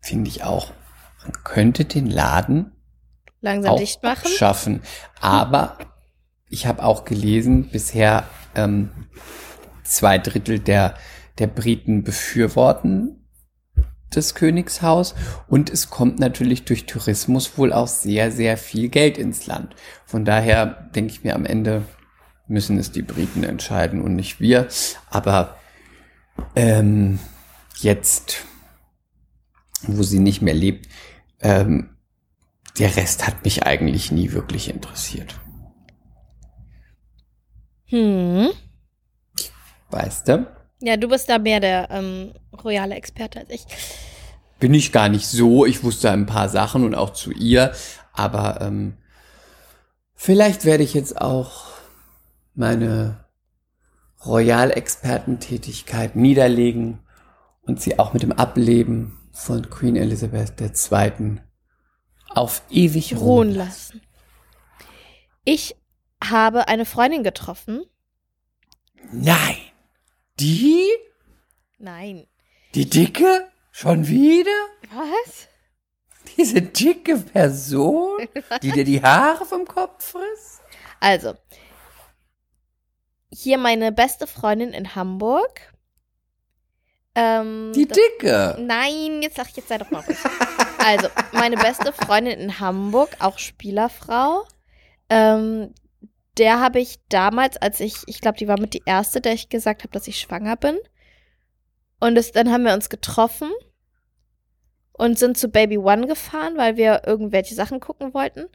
[0.00, 0.72] finde ich auch,
[1.22, 2.72] man könnte den Laden
[3.40, 4.28] Langsam dicht machen.
[4.28, 4.82] schaffen.
[5.20, 5.78] Aber
[6.48, 8.90] ich habe auch gelesen, bisher ähm,
[9.84, 10.94] zwei Drittel der,
[11.38, 13.19] der Briten befürworten
[14.10, 15.14] das Königshaus
[15.48, 19.74] und es kommt natürlich durch Tourismus wohl auch sehr, sehr viel Geld ins Land.
[20.04, 21.84] Von daher denke ich mir am Ende
[22.50, 24.68] müssen es die Briten entscheiden und nicht wir.
[25.08, 25.56] Aber
[26.56, 27.20] ähm,
[27.78, 28.44] jetzt,
[29.82, 30.88] wo sie nicht mehr lebt,
[31.40, 31.96] ähm,
[32.78, 35.40] der Rest hat mich eigentlich nie wirklich interessiert.
[37.86, 38.50] Hm.
[39.90, 40.46] Weißt du?
[40.80, 42.32] Ja, du bist da mehr der ähm,
[42.64, 43.66] royale Experte als ich.
[44.58, 45.66] Bin ich gar nicht so.
[45.66, 47.72] Ich wusste ein paar Sachen und auch zu ihr.
[48.12, 48.96] Aber ähm,
[50.14, 51.66] vielleicht werde ich jetzt auch
[52.54, 53.24] meine
[54.24, 57.00] Royal-Expertentätigkeit niederlegen
[57.62, 61.40] und sie auch mit dem Ableben von Queen Elizabeth II.
[62.28, 64.02] auf ewig Ruhen ruhen lassen.
[65.44, 65.76] Ich
[66.22, 67.84] habe eine Freundin getroffen.
[69.12, 69.56] Nein!
[70.40, 70.88] Die?
[71.78, 72.26] Nein.
[72.74, 73.48] Die Dicke?
[73.72, 74.50] Schon wieder?
[74.94, 75.46] Was?
[76.36, 78.18] Diese dicke Person,
[78.62, 80.60] die dir die Haare vom Kopf frisst?
[81.00, 81.34] Also,
[83.32, 85.72] hier meine beste Freundin in Hamburg.
[87.14, 88.56] Ähm, Die das- Dicke.
[88.60, 90.18] Nein, jetzt sag ich, jetzt sei doch mal ruhig.
[90.78, 94.44] Also, meine beste Freundin in Hamburg, auch Spielerfrau.
[95.08, 95.74] Ähm,
[96.38, 99.48] der habe ich damals, als ich, ich glaube, die war mit die erste, der ich
[99.48, 100.78] gesagt habe, dass ich schwanger bin.
[101.98, 103.50] Und es, dann haben wir uns getroffen
[104.92, 108.46] und sind zu Baby One gefahren, weil wir irgendwelche Sachen gucken wollten.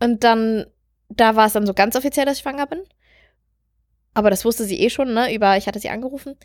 [0.00, 0.66] Und dann,
[1.08, 2.82] da war es dann so ganz offiziell, dass ich schwanger bin.
[4.14, 5.34] Aber das wusste sie eh schon, ne?
[5.34, 6.36] Über, ich hatte sie angerufen.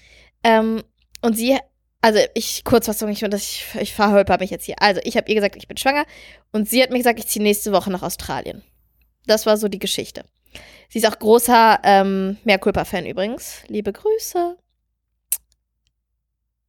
[0.43, 0.83] Ähm,
[1.21, 1.57] und sie,
[2.01, 4.75] also ich, Kurzfassung, ich, ich, ich verholper mich jetzt hier.
[4.79, 6.05] Also ich habe ihr gesagt, ich bin schwanger.
[6.51, 8.63] Und sie hat mir gesagt, ich ziehe nächste Woche nach Australien.
[9.27, 10.23] Das war so die Geschichte.
[10.89, 13.61] Sie ist auch großer ähm, Meerkulpa-Fan übrigens.
[13.67, 14.57] Liebe Grüße.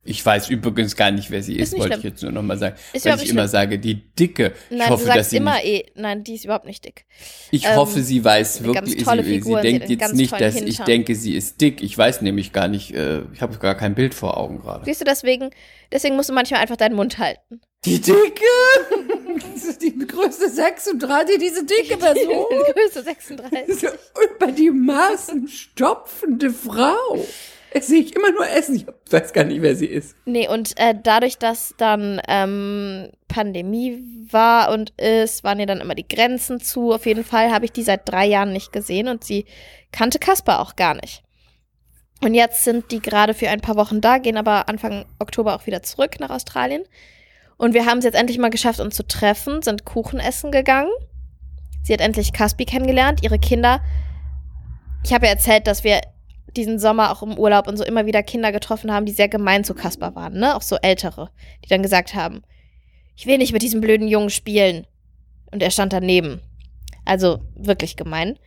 [0.05, 2.13] Ich weiß übrigens gar nicht, wer sie Ist ist, wollte ich schlimm.
[2.13, 2.77] jetzt nur noch mal sagen.
[2.95, 3.51] Ist weil ich nicht immer schlimm.
[3.51, 4.55] sage, die Dicke.
[4.71, 7.05] Nein, ich hoffe, du dass sie immer nicht, eh, nein, die ist überhaupt nicht dick.
[7.51, 10.63] ich ähm, hoffe, sie weiß wirklich, tolle sie, Figur, sie denkt jetzt nicht, dass ich
[10.63, 10.87] Hintern.
[10.87, 11.83] denke, sie ist dick.
[11.83, 14.85] Ich weiß nämlich gar nicht, äh, ich habe gar kein Bild vor Augen gerade.
[14.87, 15.51] Siehst du, deswegen,
[15.93, 17.61] deswegen musst du manchmal einfach deinen Mund halten.
[17.85, 18.17] Die Dicke?
[19.39, 22.47] Das ist die größte 36, diese dicke Person.
[22.75, 23.91] Größe 36.
[24.37, 27.27] Über die Maßen stopfende Frau.
[27.71, 28.77] Es sehe ich immer nur essen.
[28.77, 30.17] Ich weiß gar nicht, wer sie ist.
[30.25, 35.95] Nee, und äh, dadurch, dass dann ähm, Pandemie war und ist, waren ja dann immer
[35.95, 36.93] die Grenzen zu.
[36.93, 39.45] Auf jeden Fall habe ich die seit drei Jahren nicht gesehen und sie
[39.93, 41.23] kannte Kasper auch gar nicht.
[42.23, 45.67] Und jetzt sind die gerade für ein paar Wochen da, gehen aber Anfang Oktober auch
[45.67, 46.85] wieder zurück nach Australien.
[47.59, 50.91] Und wir haben es jetzt endlich mal geschafft, uns zu treffen, sind Kuchen essen gegangen.
[51.83, 53.81] Sie hat endlich Caspi kennengelernt, ihre Kinder.
[55.05, 56.01] Ich habe ja erzählt, dass wir
[56.57, 59.65] diesen Sommer auch im Urlaub und so immer wieder Kinder getroffen haben, die sehr gemein
[59.65, 60.57] zu Kasper waren, ne?
[60.57, 61.31] Auch so ältere,
[61.65, 62.43] die dann gesagt haben,
[63.17, 64.87] ich will nicht mit diesem blöden Jungen spielen.
[65.51, 66.41] Und er stand daneben.
[67.05, 68.39] Also wirklich gemein.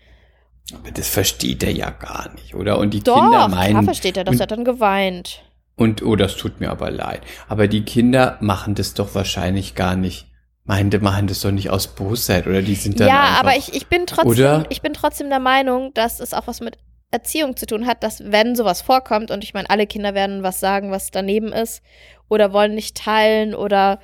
[0.73, 2.77] Aber das versteht er ja gar nicht, oder?
[2.77, 3.83] Und die Doch, Kinder meinen.
[3.83, 5.43] versteht er das, er hat dann geweint.
[5.81, 7.21] Und, oh, das tut mir aber leid.
[7.47, 10.27] Aber die Kinder machen das doch wahrscheinlich gar nicht.
[10.63, 13.73] Meinte, machen das doch nicht aus Bosheit oder die sind dann ja, einfach, aber ich,
[13.73, 14.63] ich bin trotzdem, Oder?
[14.69, 16.77] ich bin trotzdem der Meinung, dass es auch was mit
[17.09, 20.59] Erziehung zu tun hat, dass wenn sowas vorkommt und ich meine, alle Kinder werden was
[20.59, 21.81] sagen, was daneben ist
[22.29, 23.99] oder wollen nicht teilen oder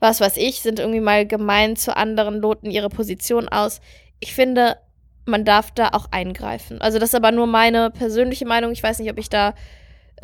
[0.00, 3.80] was weiß ich, sind irgendwie mal gemein zu anderen, loten ihre Position aus.
[4.20, 4.76] Ich finde,
[5.24, 6.82] man darf da auch eingreifen.
[6.82, 8.72] Also das ist aber nur meine persönliche Meinung.
[8.72, 9.54] Ich weiß nicht, ob ich da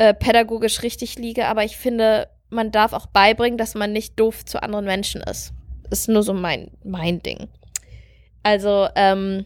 [0.01, 4.46] äh, pädagogisch richtig liege, aber ich finde, man darf auch beibringen, dass man nicht doof
[4.46, 5.53] zu anderen Menschen ist.
[5.90, 7.48] Ist nur so mein, mein Ding.
[8.42, 9.44] Also, ähm,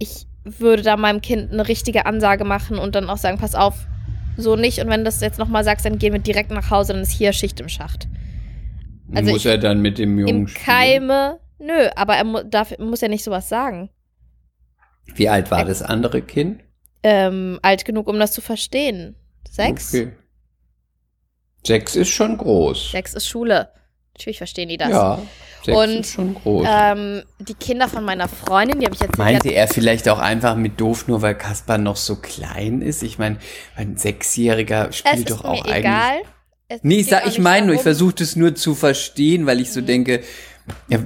[0.00, 3.86] ich würde da meinem Kind eine richtige Ansage machen und dann auch sagen, pass auf,
[4.36, 4.80] so nicht.
[4.80, 7.12] Und wenn du das jetzt nochmal sagst, dann gehen wir direkt nach Hause, dann ist
[7.12, 8.08] hier Schicht im Schacht.
[9.14, 10.64] also muss ich- er dann mit dem Jungen Im spielen?
[10.64, 13.90] Keime, nö, aber er mu darf, muss ja nicht sowas sagen.
[15.14, 16.62] Wie alt war das andere Kind?
[17.04, 19.14] Ähm, alt genug, um das zu verstehen.
[19.50, 19.88] Sechs?
[19.94, 20.12] Okay.
[21.66, 22.92] Sechs ist schon groß.
[22.92, 23.68] Sechs ist Schule.
[24.14, 24.90] Natürlich verstehen die das.
[24.90, 25.18] Ja,
[25.64, 26.66] sechs Und, ist schon groß.
[26.70, 30.56] Ähm, die Kinder von meiner Freundin, die habe ich jetzt Meinte er vielleicht auch einfach
[30.56, 33.02] mit doof, nur weil Kaspar noch so klein ist?
[33.02, 33.38] Ich meine,
[33.76, 35.76] ein Sechsjähriger es spielt ist doch mir auch eigentlich.
[35.76, 36.16] egal.
[36.68, 39.80] Es Nee, ich, ich meine nur, ich versuche das nur zu verstehen, weil ich so
[39.80, 39.86] Mhm.
[39.86, 40.22] denke,
[40.88, 40.98] ja,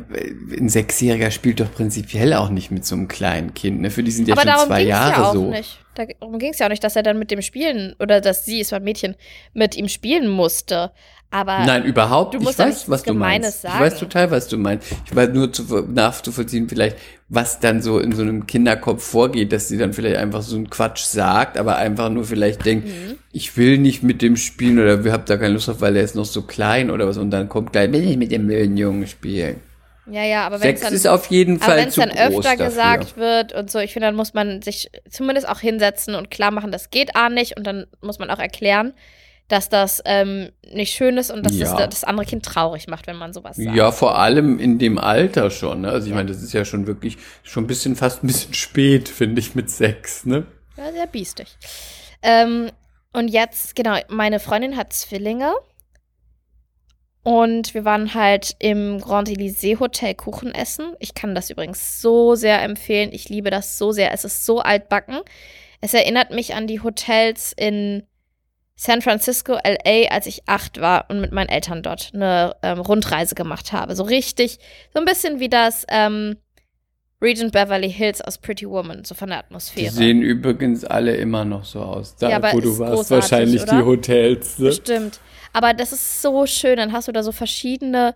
[0.59, 3.81] ein Sechsjähriger spielt doch prinzipiell auch nicht mit so einem kleinen Kind.
[3.81, 3.91] Ne?
[3.91, 5.51] Für die sind ja Aber schon darum zwei es Jahre ja auch so.
[5.51, 5.79] nicht.
[5.95, 8.61] Darum ging es ja auch nicht, dass er dann mit dem spielen, oder dass sie,
[8.61, 9.15] es war ein Mädchen,
[9.53, 10.91] mit ihm spielen musste.
[11.31, 12.47] Aber Nein, überhaupt Du nicht.
[12.47, 13.49] musst Ich weiß, was du meinst.
[13.49, 13.81] Ich sagen.
[13.81, 14.87] weiß total, was du meinst.
[15.07, 16.97] Ich weiß nur zu, nachzuvollziehen, vielleicht,
[17.31, 20.69] was dann so in so einem Kinderkopf vorgeht, dass sie dann vielleicht einfach so einen
[20.69, 23.17] Quatsch sagt, aber einfach nur vielleicht denkt, Mhm.
[23.33, 26.03] ich will nicht mit dem spielen oder wir habt da keine Lust drauf, weil er
[26.03, 28.77] ist noch so klein oder was und dann kommt gleich, will ich mit dem blöden
[28.77, 29.57] Jungen spielen.
[30.07, 30.93] Ja, ja, aber wenn es dann
[31.97, 32.67] dann öfter dafür.
[32.67, 36.51] gesagt wird und so, ich finde, dann muss man sich zumindest auch hinsetzen und klar
[36.51, 38.95] machen, das geht A nicht und dann muss man auch erklären,
[39.49, 41.77] dass das ähm, nicht schön ist und dass Ja.
[41.77, 43.77] das das andere Kind traurig macht, wenn man sowas sagt.
[43.77, 45.83] Ja, vor allem in dem Alter schon.
[45.83, 45.91] Ne?
[45.91, 49.09] Also ich meine, das ist ja schon wirklich schon ein bisschen fast ein bisschen spät,
[49.09, 50.25] finde ich, mit sechs.
[50.25, 50.47] Ne?
[50.77, 51.49] Ja, sehr biestig.
[52.23, 52.71] Ähm,
[53.13, 55.53] und jetzt, genau, meine Freundin hat Zwillinge.
[57.25, 60.95] Und wir waren halt im Grand Elysée Hotel Kuchen essen.
[60.99, 63.11] Ich kann das übrigens so sehr empfehlen.
[63.13, 64.13] Ich liebe das so sehr.
[64.13, 65.21] Es ist so altbacken.
[65.81, 68.03] Es erinnert mich an die Hotels in
[68.75, 73.37] San Francisco, LA, als ich acht war und mit meinen Eltern dort eine ähm, Rundreise
[73.37, 73.95] gemacht habe.
[73.95, 74.59] So richtig,
[74.93, 76.37] so ein bisschen wie das ähm,
[77.23, 79.93] Regent Beverly Hills aus Pretty Woman, so von der Die Atmosphäre.
[79.93, 82.17] sehen übrigens alle immer noch so aus.
[82.17, 83.77] Da, Ja, aber wo du warst, wahrscheinlich oder?
[83.79, 84.59] die Hotels.
[84.59, 84.67] Ne?
[84.69, 85.21] Bestimmt.
[85.53, 86.77] Aber das ist so schön.
[86.77, 88.15] Dann hast du da so verschiedene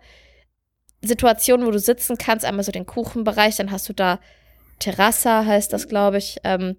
[1.03, 2.45] Situationen, wo du sitzen kannst.
[2.45, 4.19] Einmal so den Kuchenbereich, dann hast du da
[4.81, 6.39] Terrassa, heißt das, glaube ich.
[6.45, 6.77] Ähm,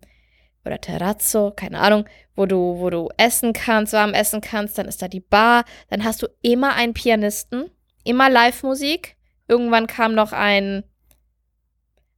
[0.66, 2.06] oder Terrazzo, keine Ahnung,
[2.36, 4.78] wo du, wo du essen kannst, warm essen kannst.
[4.78, 5.64] Dann ist da die Bar.
[5.90, 7.70] Dann hast du immer einen Pianisten,
[8.04, 9.16] immer Live-Musik.
[9.48, 10.84] Irgendwann kam noch ein,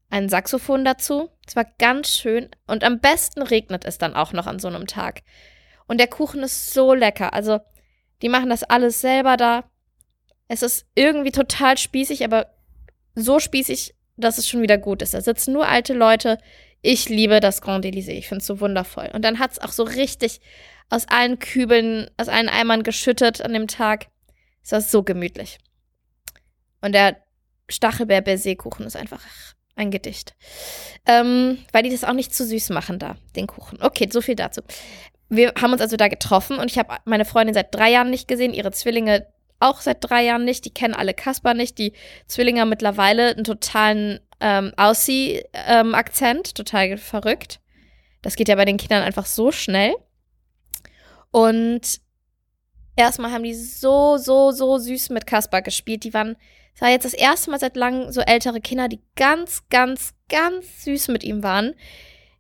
[0.10, 1.30] ein Saxophon dazu.
[1.47, 2.49] Es war ganz schön.
[2.68, 5.22] Und am besten regnet es dann auch noch an so einem Tag.
[5.88, 7.34] Und der Kuchen ist so lecker.
[7.34, 7.60] Also,
[8.22, 9.70] die machen das alles selber da.
[10.47, 12.47] Es ist irgendwie total spießig, aber
[13.16, 15.14] so spießig, dass es schon wieder gut ist.
[15.14, 16.39] Da sitzen nur alte Leute.
[16.82, 18.18] Ich liebe das Grand Elysée.
[18.18, 19.10] Ich finde es so wundervoll.
[19.14, 20.41] Und dann hat es auch so richtig
[20.89, 24.07] aus allen Kübeln, aus allen Eimern geschüttet an dem Tag.
[24.64, 25.60] Es war so gemütlich.
[26.82, 27.18] Und der
[27.70, 29.22] Stachelbeer-Baiser-Kuchen ist einfach
[29.80, 30.36] ein Gedicht.
[31.06, 33.82] Ähm, weil die das auch nicht zu süß machen da, den Kuchen.
[33.82, 34.62] Okay, so viel dazu.
[35.30, 38.28] Wir haben uns also da getroffen und ich habe meine Freundin seit drei Jahren nicht
[38.28, 39.28] gesehen, ihre Zwillinge
[39.60, 40.66] auch seit drei Jahren nicht.
[40.66, 41.78] Die kennen alle Kasper nicht.
[41.78, 41.94] Die
[42.28, 47.60] Zwillinge haben mittlerweile einen totalen ähm, Aussie-Akzent, total verrückt.
[48.22, 49.96] Das geht ja bei den Kindern einfach so schnell.
[51.32, 52.00] Und
[52.96, 56.04] erstmal haben die so, so, so süß mit Kasper gespielt.
[56.04, 56.36] Die waren,
[56.80, 60.86] es war jetzt das erste Mal seit langem so ältere Kinder, die ganz, ganz, ganz
[60.86, 61.76] süß mit ihm waren.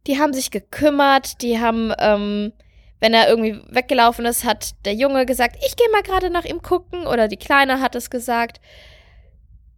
[0.07, 2.53] Die haben sich gekümmert, die haben, ähm,
[3.01, 6.61] wenn er irgendwie weggelaufen ist, hat der Junge gesagt, ich gehe mal gerade nach ihm
[6.61, 7.05] gucken.
[7.05, 8.61] Oder die Kleine hat es gesagt.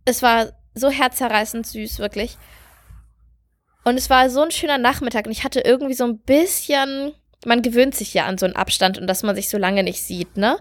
[0.05, 2.37] Es war so herzerreißend süß, wirklich.
[3.83, 7.13] Und es war so ein schöner Nachmittag und ich hatte irgendwie so ein bisschen,
[7.45, 10.03] man gewöhnt sich ja an so einen Abstand und dass man sich so lange nicht
[10.03, 10.59] sieht, ne?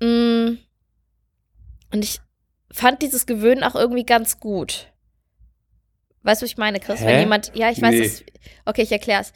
[0.00, 0.58] Mm.
[1.94, 2.20] Und ich
[2.72, 4.88] fand dieses Gewöhnen auch irgendwie ganz gut.
[6.22, 7.00] Weißt du, was ich meine, Chris?
[7.00, 7.06] Hä?
[7.06, 8.00] Wenn jemand, ja, ich weiß Nee.
[8.04, 8.24] es.
[8.64, 9.32] Okay, ich erklär's.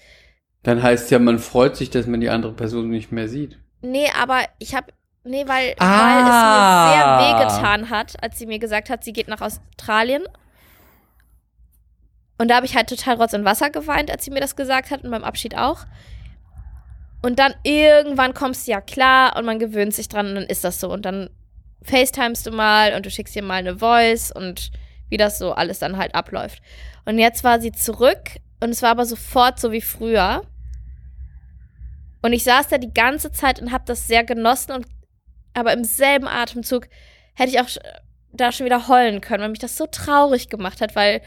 [0.62, 3.59] Dann heißt ja, man freut sich, dass man die andere Person nicht mehr sieht.
[3.82, 4.93] Nee, aber ich habe
[5.24, 6.16] nee, weil, Ah.
[6.16, 10.24] weil es mir sehr wehgetan hat, als sie mir gesagt hat, sie geht nach Australien.
[12.39, 14.91] Und da habe ich halt total Rotz und Wasser geweint, als sie mir das gesagt
[14.91, 15.87] hat und beim Abschied auch.
[17.22, 20.62] Und dann irgendwann kommst du ja klar und man gewöhnt sich dran und dann ist
[20.62, 20.93] das so.
[20.93, 21.30] Und dann
[21.83, 24.70] FaceTimest du mal und du schickst ihr mal eine Voice und
[25.09, 26.61] wie das so alles dann halt abläuft.
[27.05, 30.43] Und jetzt war sie zurück und es war aber sofort so wie früher.
[32.22, 34.87] Und ich saß da die ganze Zeit und habe das sehr genossen und
[35.55, 36.89] aber im selben Atemzug
[37.35, 37.68] hätte ich auch
[38.33, 41.22] da schon wieder heulen können, weil mich das so traurig gemacht hat, weil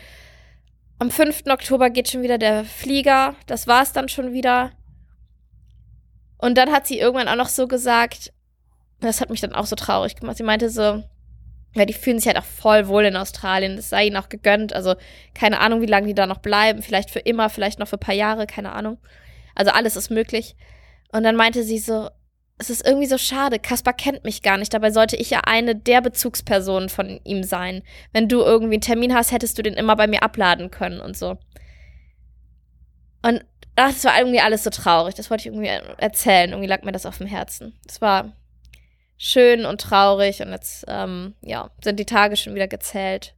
[0.99, 1.43] am 5.
[1.47, 3.35] Oktober geht schon wieder der Flieger.
[3.47, 4.71] Das war es dann schon wieder.
[6.37, 8.33] Und dann hat sie irgendwann auch noch so gesagt,
[8.99, 10.37] das hat mich dann auch so traurig gemacht.
[10.37, 11.03] Sie meinte so,
[11.75, 13.75] ja, die fühlen sich halt auch voll wohl in Australien.
[13.75, 14.73] Das sei ihnen auch gegönnt.
[14.73, 14.95] Also
[15.33, 16.81] keine Ahnung, wie lange die da noch bleiben.
[16.81, 18.97] Vielleicht für immer, vielleicht noch für ein paar Jahre, keine Ahnung.
[19.55, 20.55] Also alles ist möglich.
[21.11, 22.09] Und dann meinte sie so,
[22.57, 23.59] es ist irgendwie so schade.
[23.59, 24.73] Kaspar kennt mich gar nicht.
[24.73, 27.83] Dabei sollte ich ja eine der Bezugspersonen von ihm sein.
[28.11, 31.15] Wenn du irgendwie einen Termin hast, hättest du den immer bei mir abladen können und
[31.15, 31.37] so.
[33.21, 33.45] Und
[33.75, 35.15] das war irgendwie alles so traurig.
[35.15, 36.49] Das wollte ich irgendwie erzählen.
[36.49, 37.79] Irgendwie lag mir das auf dem Herzen.
[37.87, 38.33] Es war
[39.19, 43.35] schön und traurig und jetzt, ähm, ja, sind die Tage schon wieder gezählt.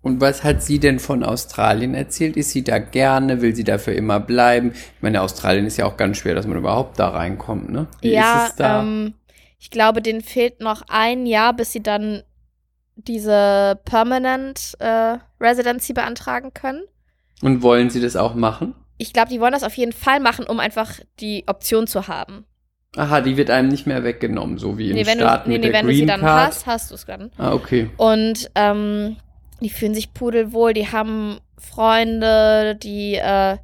[0.00, 2.36] Und was hat sie denn von Australien erzählt?
[2.36, 3.40] Ist sie da gerne?
[3.40, 4.72] Will sie dafür immer bleiben?
[4.72, 7.88] Ich meine, Australien ist ja auch ganz schwer, dass man überhaupt da reinkommt, ne?
[8.00, 9.14] Wie ja, ähm,
[9.58, 12.22] ich glaube, denen fehlt noch ein Jahr, bis sie dann
[12.96, 16.82] diese Permanent äh, Residency beantragen können.
[17.42, 18.74] Und wollen sie das auch machen?
[18.98, 22.44] Ich glaube, die wollen das auf jeden Fall machen, um einfach die Option zu haben.
[22.96, 25.64] Aha, die wird einem nicht mehr weggenommen, so wie in nee, Staaten du, nee, mit
[25.64, 26.46] nee, der wenn Green du sie dann Card.
[26.48, 27.30] hast, hast du es dann.
[27.38, 27.90] Ah, okay.
[27.96, 29.16] Und ähm,
[29.60, 33.56] die fühlen sich pudelwohl, die haben Freunde, die äh,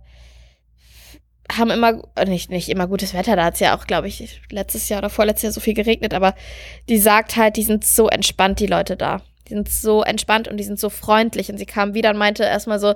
[1.56, 4.40] haben immer, äh, nicht, nicht immer gutes Wetter, da hat es ja auch, glaube ich,
[4.50, 6.34] letztes Jahr oder vorletztes Jahr so viel geregnet, aber
[6.88, 9.22] die sagt halt, die sind so entspannt, die Leute da.
[9.48, 11.50] Die sind so entspannt und die sind so freundlich.
[11.50, 12.94] Und sie kam wieder und meinte erstmal so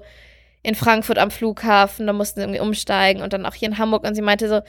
[0.62, 4.04] in Frankfurt am Flughafen, da mussten sie irgendwie umsteigen und dann auch hier in Hamburg
[4.04, 4.60] und sie meinte so,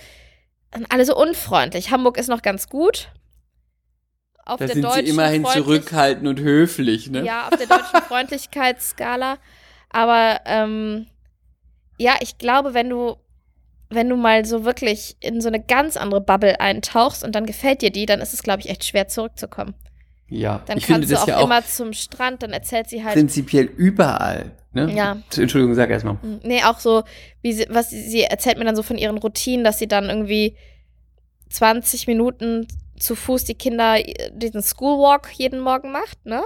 [0.76, 1.92] sind alle so unfreundlich.
[1.92, 3.10] Hamburg ist noch ganz gut.
[4.46, 7.24] Auf Da der sind sie deutschen immerhin freundlich- zurückhaltend und höflich, ne?
[7.26, 9.38] ja, auf der deutschen Freundlichkeitsskala.
[9.90, 11.08] Aber ähm,
[11.98, 13.16] ja, ich glaube, wenn du,
[13.90, 17.82] wenn du mal so wirklich in so eine ganz andere Bubble eintauchst und dann gefällt
[17.82, 19.74] dir die, dann ist es, glaube ich, echt schwer zurückzukommen.
[20.28, 22.90] Ja, Dann ich finde kannst du das auch ja auch immer zum Strand, dann erzählt
[22.90, 23.14] sie halt.
[23.14, 24.92] prinzipiell überall, ne?
[24.92, 25.18] Ja.
[25.38, 26.14] Entschuldigung, sag erst mal.
[26.14, 27.04] Mm, Nee, auch so,
[27.44, 30.10] wie sie, was sie, sie erzählt mir dann so von ihren Routinen, dass sie dann
[30.10, 30.56] irgendwie
[31.50, 32.68] 20 Minuten
[33.00, 36.44] zu Fuß die Kinder äh, diesen Schoolwalk jeden Morgen macht, ne?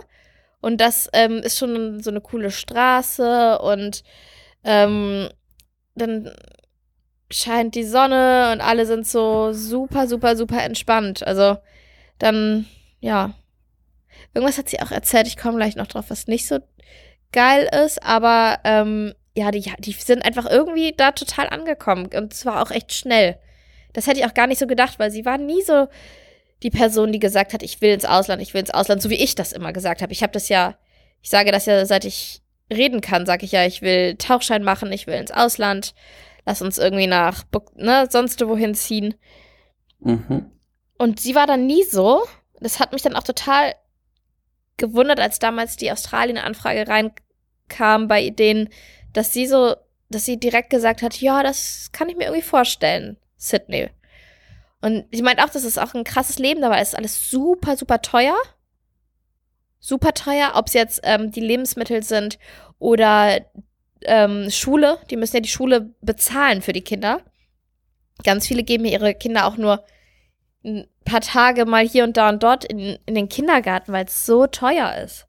[0.62, 4.04] Und das ähm, ist schon so eine coole Straße und
[4.66, 5.30] ähm,
[5.96, 6.32] dann
[7.32, 11.26] scheint die Sonne und alle sind so super, super, super entspannt.
[11.26, 11.58] Also
[12.18, 12.66] dann,
[13.00, 13.36] ja.
[14.34, 16.60] Irgendwas hat sie auch erzählt, ich komme gleich noch drauf, was nicht so
[17.32, 22.62] geil ist, aber ähm, ja, die, die sind einfach irgendwie da total angekommen und zwar
[22.62, 23.38] auch echt schnell.
[23.94, 25.88] Das hätte ich auch gar nicht so gedacht, weil sie war nie so
[26.64, 29.22] die Person, die gesagt hat, ich will ins Ausland, ich will ins Ausland, so wie
[29.22, 30.12] ich das immer gesagt habe.
[30.12, 30.76] Ich habe das ja,
[31.22, 32.42] ich sage das ja, seit ich
[32.72, 35.96] reden kann, sage ich ja, ich will Tauchschein machen, ich will ins Ausland,
[36.46, 37.44] lass uns irgendwie nach,
[37.76, 39.16] ne, sonst wohin ziehen.
[40.00, 40.52] Mhm.
[40.98, 42.24] Und sie war dann nie so.
[42.60, 43.74] Das hat mich dann auch total
[44.80, 48.70] gewundert, als damals die Australien-Anfrage reinkam bei denen,
[49.14, 49.76] dass sie so,
[50.10, 53.90] dass sie direkt gesagt hat, ja, das kann ich mir irgendwie vorstellen, Sydney.
[54.82, 56.80] Und sie meint auch, das ist auch ein krasses Leben dabei.
[56.80, 58.36] Es ist alles super, super teuer.
[59.80, 62.40] Super teuer, ob es jetzt ähm, die Lebensmittel sind
[62.80, 63.40] oder
[64.02, 65.00] ähm, Schule.
[65.10, 67.22] Die müssen ja die Schule bezahlen für die Kinder.
[68.24, 69.84] Ganz viele geben ihre Kinder auch nur
[70.64, 74.26] ein paar Tage mal hier und da und dort in, in den Kindergarten, weil es
[74.26, 75.28] so teuer ist.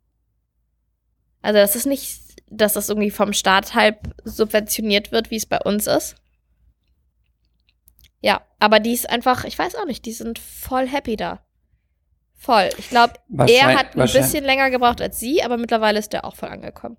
[1.42, 2.20] Also das ist nicht,
[2.50, 6.16] dass das irgendwie vom Staat halb subventioniert wird, wie es bei uns ist.
[8.20, 11.40] Ja, aber die ist einfach, ich weiß auch nicht, die sind voll happy da.
[12.34, 12.70] Voll.
[12.78, 13.14] Ich glaube,
[13.48, 16.96] er hat ein bisschen länger gebraucht als sie, aber mittlerweile ist der auch voll angekommen.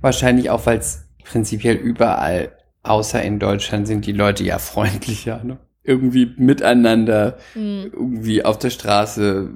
[0.00, 5.58] Wahrscheinlich auch, weil es prinzipiell überall, außer in Deutschland, sind die Leute ja freundlicher, ne?
[5.88, 7.90] Irgendwie miteinander, Hm.
[7.92, 9.48] irgendwie auf der Straße,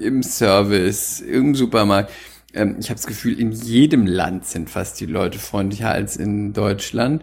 [0.00, 2.10] im Service, im Supermarkt.
[2.54, 6.54] Ähm, ich habe das Gefühl, in jedem Land sind fast die Leute freundlicher als in
[6.54, 7.22] Deutschland.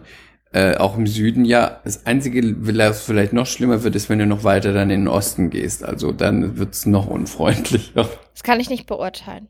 [0.52, 1.80] Äh, auch im Süden, ja.
[1.84, 5.08] Das Einzige, was vielleicht noch schlimmer wird, ist, wenn du noch weiter dann in den
[5.08, 5.84] Osten gehst.
[5.84, 8.08] Also dann wird's noch unfreundlicher.
[8.32, 9.48] Das kann ich nicht beurteilen.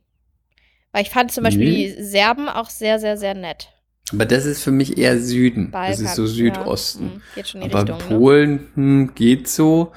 [0.93, 1.95] Weil ich fand zum Beispiel Nee.
[1.97, 3.69] die Serben auch sehr, sehr, sehr nett.
[4.13, 5.71] Aber das ist für mich eher Süden.
[5.71, 7.05] Balkan, das ist so Südosten.
[7.05, 7.99] Ja, hm, geht schon in die Aber Richtung.
[7.99, 8.19] Ne?
[8.19, 9.93] Polen hm, geht so.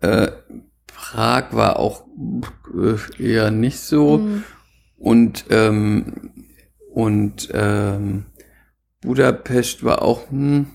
[0.00, 0.28] Äh,
[0.86, 2.04] Prag war auch
[2.74, 4.18] äh, eher nicht so.
[4.18, 4.44] Hm.
[4.96, 6.32] Und, ähm,
[6.92, 8.26] und ähm,
[9.00, 10.66] Budapest war auch, hm,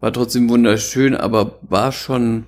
[0.00, 2.46] War trotzdem wunderschön, aber war schon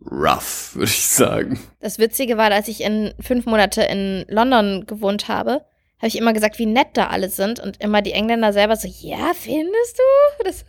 [0.00, 1.60] rough, würde ich sagen.
[1.80, 5.62] Das Witzige war, als ich in fünf Monate in London gewohnt habe,
[6.00, 8.88] habe ich immer gesagt, wie nett da alle sind und immer die Engländer selber so,
[8.88, 10.64] ja, findest du, dass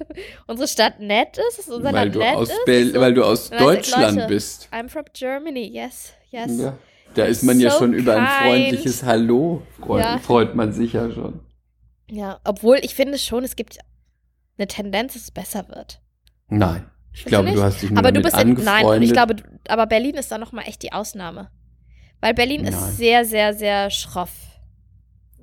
[0.47, 2.65] unsere Stadt nett ist, dass unser Weil Land du nett aus, ist?
[2.65, 2.99] Bel So.
[2.99, 4.69] weil du aus Deutschland Leute, bist.
[4.71, 6.59] I'm from Germany, yes, yes.
[6.59, 6.77] Ja.
[7.15, 9.63] Da ist man ja So schon über ein freundliches Hallo.
[9.79, 10.17] Freut, Ja.
[10.19, 11.41] freut man sich ja schon.
[12.09, 13.79] Ja, obwohl ich finde schon, es gibt
[14.57, 16.01] eine Tendenz, dass es besser wird.
[16.49, 16.89] Nein.
[17.13, 19.35] Ich glaube, du hast dich nur Aber du bist in, nein, und ich glaube,
[19.67, 21.51] aber Berlin ist da nochmal echt die Ausnahme.
[22.21, 22.73] Weil Berlin Nein.
[22.73, 24.31] ist sehr, sehr, sehr schroff.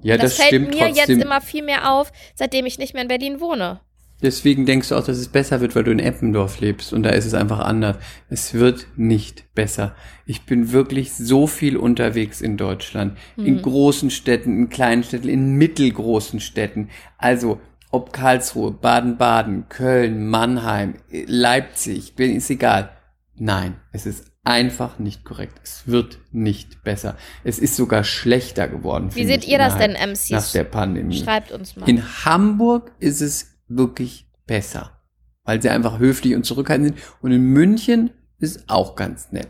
[0.03, 0.95] Ja, das, das, fällt mir trotzdem.
[0.95, 3.81] jetzt immer viel mehr auf, seitdem ich nicht mehr in Berlin wohne.
[4.21, 7.11] Deswegen denkst du auch, dass es besser wird, weil du in Eppendorf lebst und da
[7.11, 7.99] ist es einfach anders.
[8.29, 9.95] Es wird nicht besser.
[10.27, 13.17] Ich bin wirklich so viel unterwegs in Deutschland.
[13.37, 13.63] In Hm.
[13.63, 16.89] großen Städten, in kleinen Städten, in mittelgroßen Städten.
[17.17, 17.61] Also,
[17.93, 22.91] ob Karlsruhe, Baden-Baden, Köln, Mannheim, Leipzig, bin- ist egal.
[23.37, 25.61] Nein, es ist einfach nicht korrekt.
[25.63, 27.17] Es wird nicht besser.
[27.45, 29.15] Es ist sogar schlechter geworden.
[29.15, 30.31] Wie seht ich, ihr das denn, MCs?
[30.31, 31.23] Nach der Pandemie.
[31.23, 31.89] Schreibt uns mal.
[31.89, 34.99] In Hamburg ist es wirklich besser,
[35.45, 37.07] weil sie einfach höflich und zurückhaltend sind.
[37.21, 39.49] Und in München ist auch ganz nett.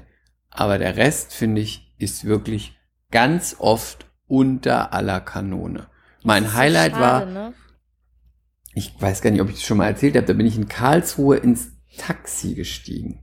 [0.50, 2.76] Aber der Rest, finde ich, ist wirklich
[3.10, 5.86] ganz oft unter aller Kanone.
[6.24, 7.54] Mein Das Highlight schade, war, Ne?
[8.74, 10.68] ich weiß gar nicht, ob ich es schon mal erzählt habe, da bin ich in
[10.68, 13.20] Karlsruhe ins Taxi gestiegen,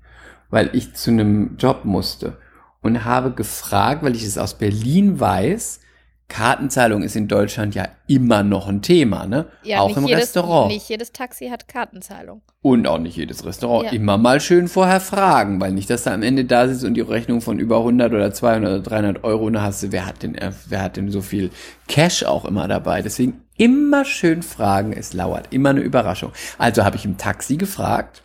[0.50, 2.38] weil ich zu einem Job musste
[2.82, 5.80] und habe gefragt, weil ich es aus Berlin weiß,
[6.28, 9.46] Kartenzahlung ist in Deutschland ja immer noch ein Thema, ne?
[9.64, 10.72] Ja, auch im jedes, Restaurant.
[10.72, 12.42] Nicht jedes Taxi hat Kartenzahlung.
[12.64, 13.86] Und auch nicht jedes Restaurant.
[13.86, 13.92] Ja.
[13.92, 17.02] Immer mal schön vorher fragen, weil nicht, dass du am Ende da sitzt und die
[17.02, 20.52] Rechnung von über 100 oder 200 oder 300 Euro und hast wer hat denn, äh,
[20.68, 21.52] wer hat denn so viel
[21.88, 23.04] Cash auch immer dabei?
[23.04, 25.54] Deswegen immer schön fragen, es lauert.
[25.54, 26.32] Immer eine Überraschung.
[26.58, 28.24] Also habe ich im Taxi gefragt.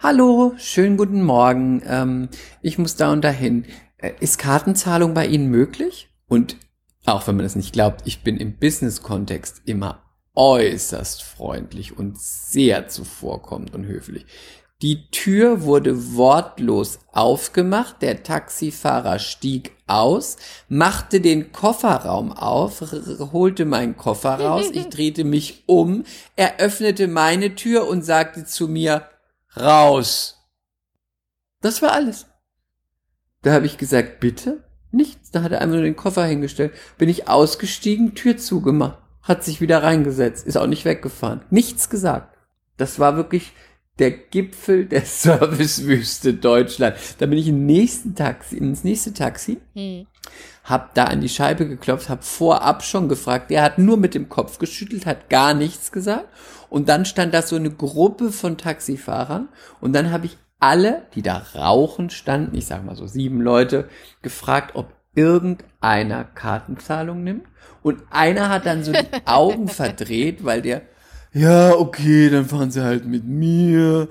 [0.00, 1.82] Hallo, schönen guten Morgen.
[1.84, 2.28] Ähm,
[2.62, 3.64] ich muss da und dahin.
[3.96, 6.08] Äh, Ist Kartenzahlung bei Ihnen möglich?
[6.28, 6.56] Und
[7.04, 10.04] auch wenn man das nicht glaubt, ich bin im Business-Kontext immer
[10.36, 14.24] äußerst freundlich und sehr zuvorkommend und höflich.
[14.82, 20.36] Die Tür wurde wortlos aufgemacht, der Taxifahrer stieg aus,
[20.68, 22.84] machte den Kofferraum auf,
[23.32, 26.04] holte meinen Koffer raus, ich drehte mich um,
[26.36, 29.02] er öffnete meine Tür und sagte zu mir,
[29.56, 30.36] raus.
[31.60, 32.26] Das war alles.
[33.42, 34.64] Da habe ich gesagt, bitte?
[34.90, 35.30] Nichts.
[35.30, 36.72] Da hat er einfach nur den Koffer hingestellt.
[36.96, 38.98] Bin ich ausgestiegen, Tür zugemacht.
[39.22, 40.46] Hat sich wieder reingesetzt.
[40.46, 41.42] Ist auch nicht weggefahren.
[41.50, 42.36] Nichts gesagt.
[42.76, 43.52] Das war wirklich
[43.98, 46.96] der Gipfel der Servicewüste Deutschland.
[47.18, 50.06] Da bin ich im nächsten Taxi, ins nächste Taxi, Hm.
[50.64, 53.50] hab da an die Scheibe geklopft, hab vorab schon gefragt.
[53.50, 56.28] Der hat nur mit dem Kopf geschüttelt, hat gar nichts gesagt.
[56.70, 59.48] Und dann stand da so eine Gruppe von Taxifahrern.
[59.80, 63.88] Und dann habe ich alle, die da rauchen standen, ich sag mal so sieben Leute,
[64.22, 67.46] gefragt, ob irgendeiner Kartenzahlung nimmt.
[67.82, 70.82] Und einer hat dann so die Augen verdreht, weil der,
[71.32, 74.08] ja, okay, dann fahren sie halt mit mir.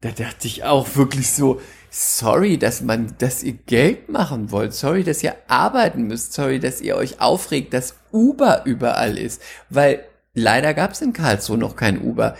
[0.00, 5.04] Da dachte ich auch wirklich so, sorry, dass man, dass ihr Geld machen wollt, sorry,
[5.04, 9.40] dass ihr arbeiten müsst, sorry, dass ihr euch aufregt, dass Uber überall ist,
[9.70, 10.04] weil
[10.34, 12.36] leider gab es in Karlsruhe noch kein Uber.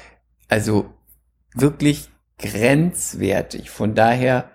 [0.49, 0.93] Also
[1.55, 3.71] wirklich grenzwertig.
[3.71, 4.51] Von daher,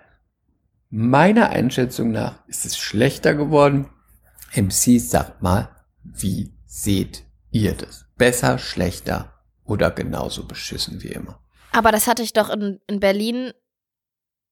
[0.90, 3.88] meiner Einschätzung nach, ist es schlechter geworden.
[4.54, 5.68] MC, sagt mal,
[6.02, 8.06] wie seht ihr das?
[8.16, 11.40] Besser, schlechter oder genauso beschissen wie immer?
[11.72, 13.52] Aber das hatte ich doch in, in Berlin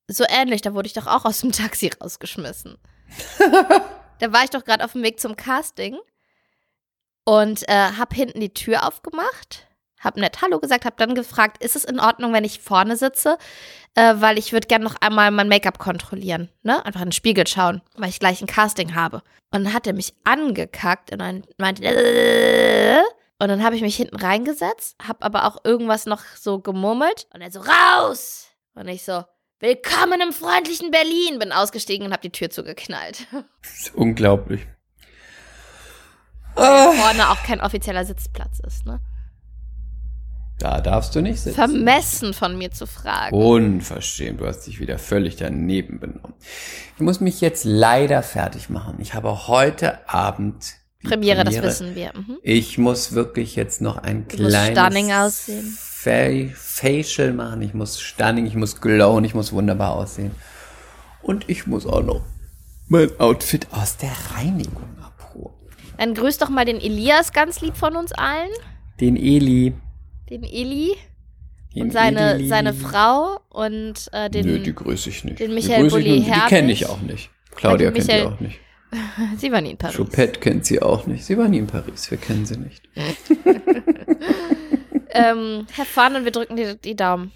[0.06, 0.62] so ähnlich.
[0.62, 2.78] Da wurde ich doch auch aus dem Taxi rausgeschmissen.
[4.20, 5.98] da war ich doch gerade auf dem Weg zum Casting
[7.28, 9.66] und äh, hab hinten die Tür aufgemacht,
[10.00, 13.36] hab nett Hallo gesagt, hab dann gefragt, ist es in Ordnung, wenn ich vorne sitze,
[13.94, 16.82] äh, weil ich würde gerne noch einmal mein Make-up kontrollieren, ne?
[16.86, 19.18] Einfach in den Spiegel schauen, weil ich gleich ein Casting habe.
[19.52, 23.02] Und dann hat er mich angekackt und dann meinte, äh,
[23.40, 27.42] und dann habe ich mich hinten reingesetzt, habe aber auch irgendwas noch so gemurmelt und
[27.42, 28.46] er so raus.
[28.74, 29.24] Und ich so
[29.60, 33.26] Willkommen im freundlichen Berlin, bin ausgestiegen und habe die Tür zugeknallt.
[33.60, 34.68] Das ist unglaublich.
[36.58, 39.00] Vorne auch kein offizieller Sitzplatz ist, ne?
[40.58, 41.54] Da darfst du nicht sitzen.
[41.54, 43.34] Vermessen von mir zu fragen.
[43.36, 46.34] Unverschämt, du hast dich wieder völlig daneben benommen.
[46.96, 48.96] Ich muss mich jetzt leider fertig machen.
[48.98, 52.12] Ich habe heute Abend die Premiere, das wissen wir.
[52.12, 52.38] Mhm.
[52.42, 55.76] Ich muss wirklich jetzt noch ein Du kleines stunning aussehen.
[55.78, 57.62] Fa Facial machen.
[57.62, 60.32] Ich muss stunning, ich muss glowen, ich muss wunderbar aussehen.
[61.22, 62.22] Und ich muss auch noch
[62.88, 64.97] mein Outfit aus der Reinigung.
[65.98, 68.50] Dann grüß doch mal den Elias ganz lieb von uns allen.
[69.00, 69.74] Den Eli.
[70.30, 70.96] Den Eli.
[71.74, 74.46] und seine, seine Frau und äh, den.
[74.46, 75.40] Nö, die grüße ich nicht.
[75.40, 77.30] Den Michael Bulli Die kenne ich auch nicht.
[77.56, 78.60] Claudia kennt sie auch nicht.
[79.38, 79.96] sie war nie in Paris.
[79.96, 81.24] Choupette kennt sie auch nicht.
[81.24, 82.08] Sie war nie in Paris.
[82.10, 82.88] Wir kennen sie nicht.
[85.10, 87.32] ähm, fun und wir drücken die, die Daumen.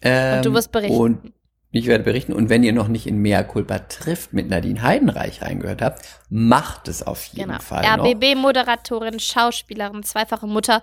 [0.00, 0.96] Ähm, und du wirst berichten.
[0.96, 1.32] Und
[1.70, 2.32] ich werde berichten.
[2.32, 6.88] Und wenn ihr noch nicht in Mea Culpa trifft mit Nadine Heidenreich reingehört habt, macht
[6.88, 7.60] es auf jeden genau.
[7.60, 7.84] Fall.
[7.84, 10.82] RBB-Moderatorin, Schauspielerin, zweifache Mutter.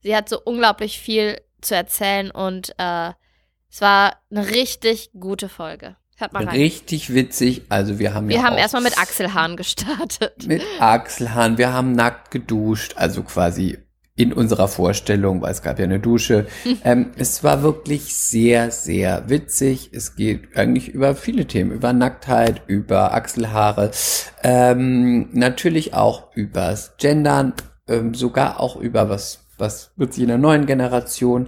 [0.00, 3.12] Sie hat so unglaublich viel zu erzählen und äh,
[3.70, 5.96] es war eine richtig gute Folge.
[6.16, 6.56] Hört mal rein.
[6.56, 7.62] Richtig witzig.
[7.68, 10.46] Also wir haben Wir ja haben erstmal mit Achselhahn gestartet.
[10.48, 11.58] mit Achselhahn.
[11.58, 13.78] Wir haben nackt geduscht, also quasi
[14.18, 16.46] in unserer Vorstellung, weil es gab ja eine Dusche.
[16.84, 19.90] ähm, es war wirklich sehr, sehr witzig.
[19.92, 23.92] Es geht eigentlich über viele Themen, über Nacktheit, über Achselhaare,
[24.42, 27.54] ähm, natürlich auch übers Gendern,
[27.86, 31.46] ähm, sogar auch über was was wird sich in der neuen Generation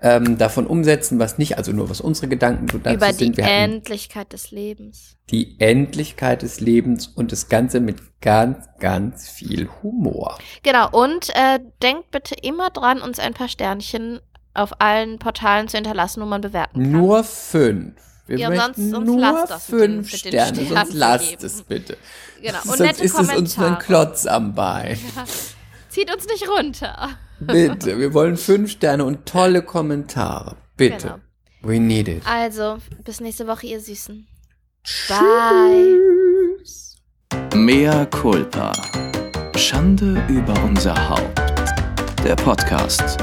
[0.00, 3.36] ähm, davon umsetzen, was nicht, also nur was unsere Gedanken dazu Über die sind.
[3.36, 5.16] Wir hatten Endlichkeit des Lebens.
[5.30, 10.38] die Endlichkeit des Lebens und das Ganze mit ganz, ganz viel Humor.
[10.62, 14.20] Genau, und äh, denkt bitte immer dran, uns ein paar Sternchen
[14.54, 16.92] auf allen Portalen zu hinterlassen, wo man bewerten kann.
[16.92, 17.94] Nur fünf.
[18.26, 21.96] Wir Ja, möchten sonst- nur lasst fünf den Sterne, Sternen sonst lasst es bitte.
[22.40, 23.78] Genau, und sonst nette ist es uns nur ein Kommentare.
[23.84, 24.98] Klotz am Bein.
[25.88, 27.10] Zieht uns nicht runter.
[27.46, 30.56] Bitte, wir wollen fünf Sterne und tolle Kommentare.
[30.76, 31.08] Bitte.
[31.08, 31.18] Genau.
[31.62, 32.22] We need it.
[32.26, 34.26] Also, bis nächste Woche, ihr Süßen.
[35.08, 35.98] Bye.
[37.54, 38.72] Mea culpa.
[39.56, 41.40] Schande über unser Haupt.
[42.24, 43.18] Der Podcast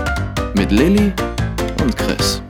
[0.55, 1.13] mit Lilly
[1.81, 2.41] und Chris.